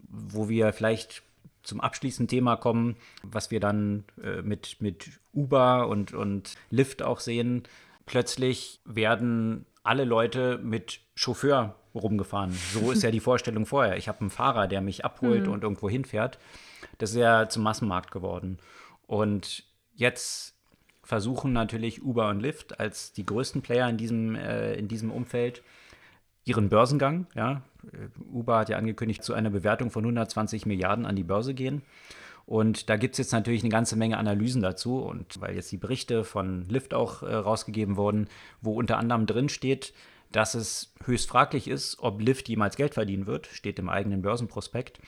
[0.08, 1.22] wo wir vielleicht
[1.68, 7.20] zum abschließenden Thema kommen, was wir dann äh, mit, mit Uber und, und Lyft auch
[7.20, 7.64] sehen.
[8.06, 12.52] Plötzlich werden alle Leute mit Chauffeur rumgefahren.
[12.72, 13.98] So ist ja die Vorstellung vorher.
[13.98, 15.52] Ich habe einen Fahrer, der mich abholt mhm.
[15.52, 16.38] und irgendwo hinfährt.
[16.96, 18.58] Das ist ja zum Massenmarkt geworden.
[19.06, 19.64] Und
[19.94, 20.54] jetzt
[21.02, 25.62] versuchen natürlich Uber und Lyft als die größten Player in diesem, äh, in diesem Umfeld
[26.48, 27.26] ihren Börsengang.
[27.34, 27.62] Ja.
[28.32, 31.82] Uber hat ja angekündigt, zu einer Bewertung von 120 Milliarden an die Börse gehen.
[32.46, 34.98] Und da gibt es jetzt natürlich eine ganze Menge Analysen dazu.
[35.00, 38.28] Und weil jetzt die Berichte von Lyft auch äh, rausgegeben wurden,
[38.62, 39.92] wo unter anderem drin steht,
[40.32, 44.98] dass es höchst fraglich ist, ob Lyft jemals Geld verdienen wird, steht im eigenen Börsenprospekt.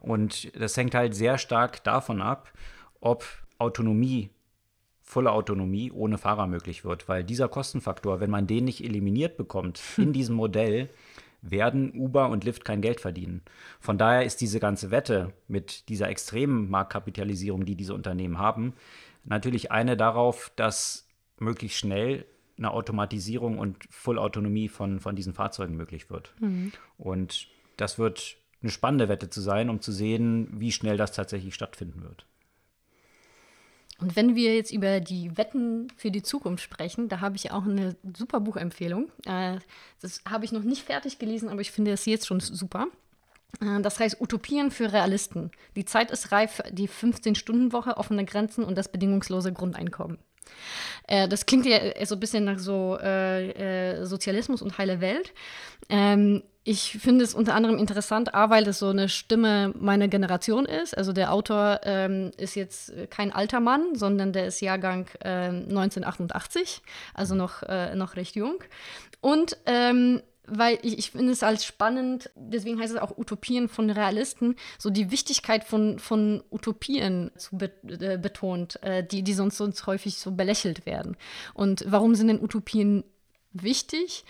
[0.00, 2.50] Und das hängt halt sehr stark davon ab,
[3.00, 3.24] ob
[3.58, 4.30] Autonomie
[5.10, 9.82] volle Autonomie ohne Fahrer möglich wird, weil dieser Kostenfaktor, wenn man den nicht eliminiert bekommt
[9.96, 10.88] in diesem Modell,
[11.42, 13.42] werden Uber und Lyft kein Geld verdienen.
[13.80, 18.74] Von daher ist diese ganze Wette mit dieser extremen Marktkapitalisierung, die diese Unternehmen haben,
[19.24, 21.08] natürlich eine darauf, dass
[21.38, 22.26] möglichst schnell
[22.58, 26.34] eine Automatisierung und Vollautonomie von, von diesen Fahrzeugen möglich wird.
[26.40, 26.72] Mhm.
[26.98, 27.48] Und
[27.78, 32.02] das wird eine spannende Wette zu sein, um zu sehen, wie schnell das tatsächlich stattfinden
[32.02, 32.26] wird.
[34.00, 37.64] Und wenn wir jetzt über die Wetten für die Zukunft sprechen, da habe ich auch
[37.64, 39.10] eine super Buchempfehlung.
[39.26, 39.58] Äh,
[40.00, 42.86] das habe ich noch nicht fertig gelesen, aber ich finde es jetzt schon super.
[43.60, 45.50] Äh, das heißt Utopien für Realisten.
[45.76, 50.18] Die Zeit ist reif die 15-Stunden-Woche, offene Grenzen und das bedingungslose Grundeinkommen.
[51.06, 55.32] Äh, das klingt ja so ein bisschen nach so äh, Sozialismus und heile Welt.
[55.88, 60.66] Ähm, ich finde es unter anderem interessant, A, weil das so eine Stimme meiner Generation
[60.66, 60.96] ist.
[60.96, 66.82] Also der Autor ähm, ist jetzt kein alter Mann, sondern der ist Jahrgang äh, 1988,
[67.14, 68.62] also noch, äh, noch recht jung.
[69.22, 73.88] Und ähm, weil ich, ich finde es als spannend, deswegen heißt es auch Utopien von
[73.88, 79.56] Realisten, so die Wichtigkeit von, von Utopien zu be äh, betont, äh, die, die sonst,
[79.56, 81.16] sonst häufig so belächelt werden.
[81.54, 83.04] Und warum sind denn Utopien
[83.52, 84.24] wichtig?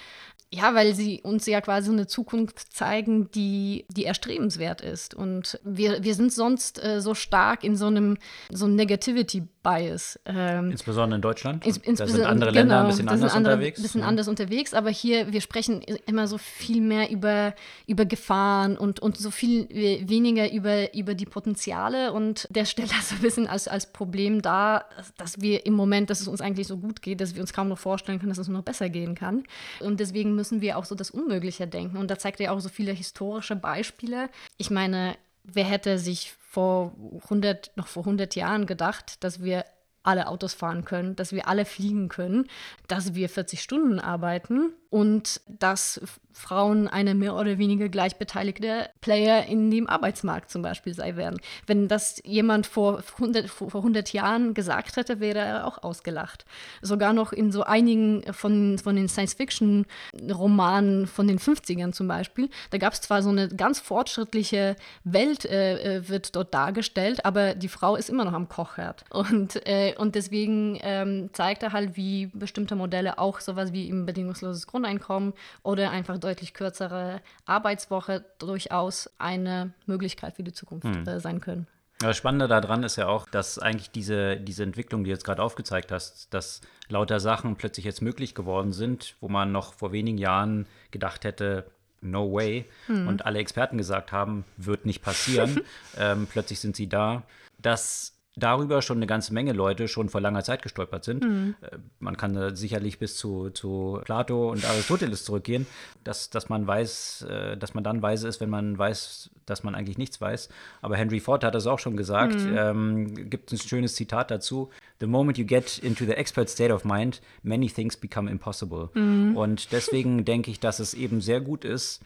[0.52, 5.14] Ja, weil sie uns ja quasi eine Zukunft zeigen, die, die erstrebenswert ist.
[5.14, 8.18] Und wir, wir sind sonst äh, so stark in so einem
[8.50, 10.18] so einem Negativity-Bias.
[10.26, 11.64] Ähm, insbesondere in Deutschland.
[11.64, 13.78] Ins, da sind andere genau, Länder ein bisschen anders andere, unterwegs.
[13.78, 14.06] Ein bisschen ja.
[14.08, 17.54] anders unterwegs, aber hier, wir sprechen immer so viel mehr über,
[17.86, 22.12] über Gefahren und, und so viel weniger über, über die Potenziale.
[22.12, 24.86] Und der stellt das so ein bisschen als, als Problem dar,
[25.16, 27.68] dass wir im Moment, dass es uns eigentlich so gut geht, dass wir uns kaum
[27.68, 29.44] noch vorstellen können, dass es noch besser gehen kann.
[29.78, 31.98] Und deswegen müssen wir auch so das Unmögliche denken.
[31.98, 34.30] Und da zeigt er auch so viele historische Beispiele.
[34.56, 39.66] Ich meine, wer hätte sich vor 100, noch vor 100 Jahren gedacht, dass wir
[40.02, 42.48] alle Autos fahren können, dass wir alle fliegen können,
[42.88, 46.00] dass wir 40 Stunden arbeiten und dass
[46.32, 51.40] Frauen eine mehr oder weniger gleichbeteiligte Player in dem Arbeitsmarkt zum Beispiel sein werden.
[51.66, 56.44] Wenn das jemand vor 100, vor 100 Jahren gesagt hätte, wäre er auch ausgelacht.
[56.82, 62.78] Sogar noch in so einigen von, von den Science-Fiction-Romanen von den 50ern zum Beispiel, da
[62.78, 67.68] gab es zwar so eine ganz fortschrittliche Welt, äh, äh, wird dort dargestellt, aber die
[67.68, 69.04] Frau ist immer noch am Kochherd.
[69.10, 74.06] Und, äh, und deswegen ähm, zeigt er halt, wie bestimmte Modelle auch sowas wie im
[74.06, 81.06] bedingungsloses Grund Grundeinkommen oder einfach deutlich kürzere Arbeitswoche durchaus eine Möglichkeit für die Zukunft hm.
[81.06, 81.66] äh, sein können.
[81.98, 85.42] Das Spannende daran ist ja auch, dass eigentlich diese, diese Entwicklung, die du jetzt gerade
[85.42, 90.16] aufgezeigt hast, dass lauter Sachen plötzlich jetzt möglich geworden sind, wo man noch vor wenigen
[90.16, 91.66] Jahren gedacht hätte,
[92.00, 93.06] no way, hm.
[93.06, 95.60] und alle Experten gesagt haben, wird nicht passieren.
[95.98, 97.22] ähm, plötzlich sind sie da.
[97.58, 101.24] Das darüber schon eine ganze Menge Leute schon vor langer Zeit gestolpert sind.
[101.24, 101.54] Mhm.
[101.98, 105.66] Man kann sicherlich bis zu, zu Plato und Aristoteles zurückgehen,
[106.04, 109.74] dass, dass man weiß, äh, dass man dann weise ist, wenn man weiß, dass man
[109.74, 110.48] eigentlich nichts weiß.
[110.82, 112.34] Aber Henry Ford hat das auch schon gesagt.
[112.34, 112.56] Mhm.
[112.56, 114.70] Ähm, gibt ein schönes Zitat dazu.
[115.00, 118.90] The moment you get into the expert state of mind, many things become impossible.
[118.94, 119.36] Mhm.
[119.36, 122.02] Und deswegen denke ich, dass es eben sehr gut ist,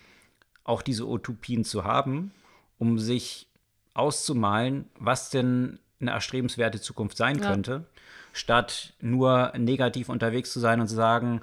[0.64, 2.32] auch diese Utopien zu haben,
[2.78, 3.48] um sich
[3.92, 7.50] auszumalen, was denn eine erstrebenswerte Zukunft sein ja.
[7.50, 7.84] könnte,
[8.32, 11.40] statt nur negativ unterwegs zu sein und zu sagen,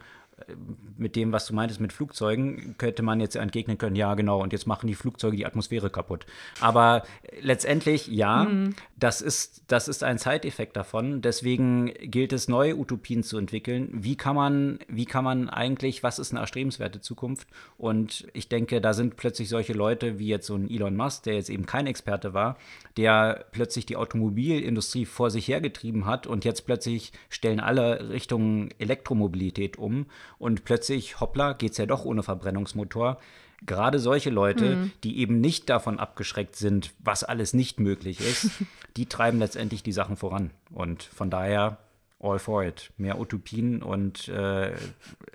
[0.98, 4.54] mit dem, was du meintest mit Flugzeugen, könnte man jetzt entgegnen können, ja, genau, und
[4.54, 6.26] jetzt machen die Flugzeuge die Atmosphäre kaputt.
[6.60, 7.04] Aber
[7.42, 8.76] letztendlich, ja, mhm.
[8.98, 11.22] das, ist, das ist ein Zeiteffekt davon.
[11.22, 13.90] Deswegen gilt es, neue Utopien zu entwickeln.
[13.92, 17.48] Wie kann man, wie kann man eigentlich, was ist eine erstrebenswerte Zukunft?
[17.78, 21.36] Und ich denke, da sind plötzlich solche Leute wie jetzt so ein Elon Musk, der
[21.36, 22.58] jetzt eben kein Experte war,
[22.98, 29.78] der plötzlich die Automobilindustrie vor sich hergetrieben hat und jetzt plötzlich stellen alle Richtungen Elektromobilität
[29.78, 30.06] um
[30.38, 33.20] und plötzlich, hoppla, geht es ja doch ohne Verbrennungsmotor.
[33.66, 34.92] Gerade solche Leute, mhm.
[35.04, 38.50] die eben nicht davon abgeschreckt sind, was alles nicht möglich ist,
[38.98, 40.52] die treiben letztendlich die Sachen voran.
[40.72, 41.78] Und von daher
[42.20, 42.92] all for it.
[42.98, 44.74] Mehr Utopien und äh,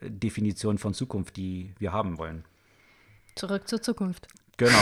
[0.03, 2.45] Definition von Zukunft, die wir haben wollen.
[3.35, 4.29] Zurück zur Zukunft.
[4.57, 4.73] Genau.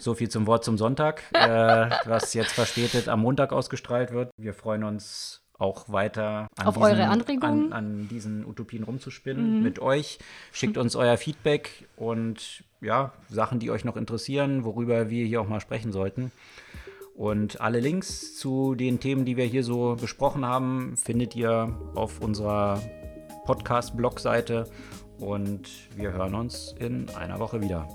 [0.00, 4.32] So viel zum Wort zum Sonntag, äh, was jetzt verspätet am Montag ausgestrahlt wird.
[4.36, 7.72] Wir freuen uns auch weiter an, Auf diesen, eure Anregungen.
[7.72, 9.62] An, an, diesen Utopien rumzuspinnen mhm.
[9.62, 10.18] mit euch.
[10.52, 15.48] Schickt uns euer Feedback und ja, Sachen, die euch noch interessieren, worüber wir hier auch
[15.48, 16.32] mal sprechen sollten.
[17.14, 22.20] Und alle Links zu den Themen, die wir hier so besprochen haben, findet ihr auf
[22.20, 22.80] unserer
[23.44, 24.66] Podcast-Blog-Seite.
[25.18, 27.86] Und wir hören uns in einer Woche wieder.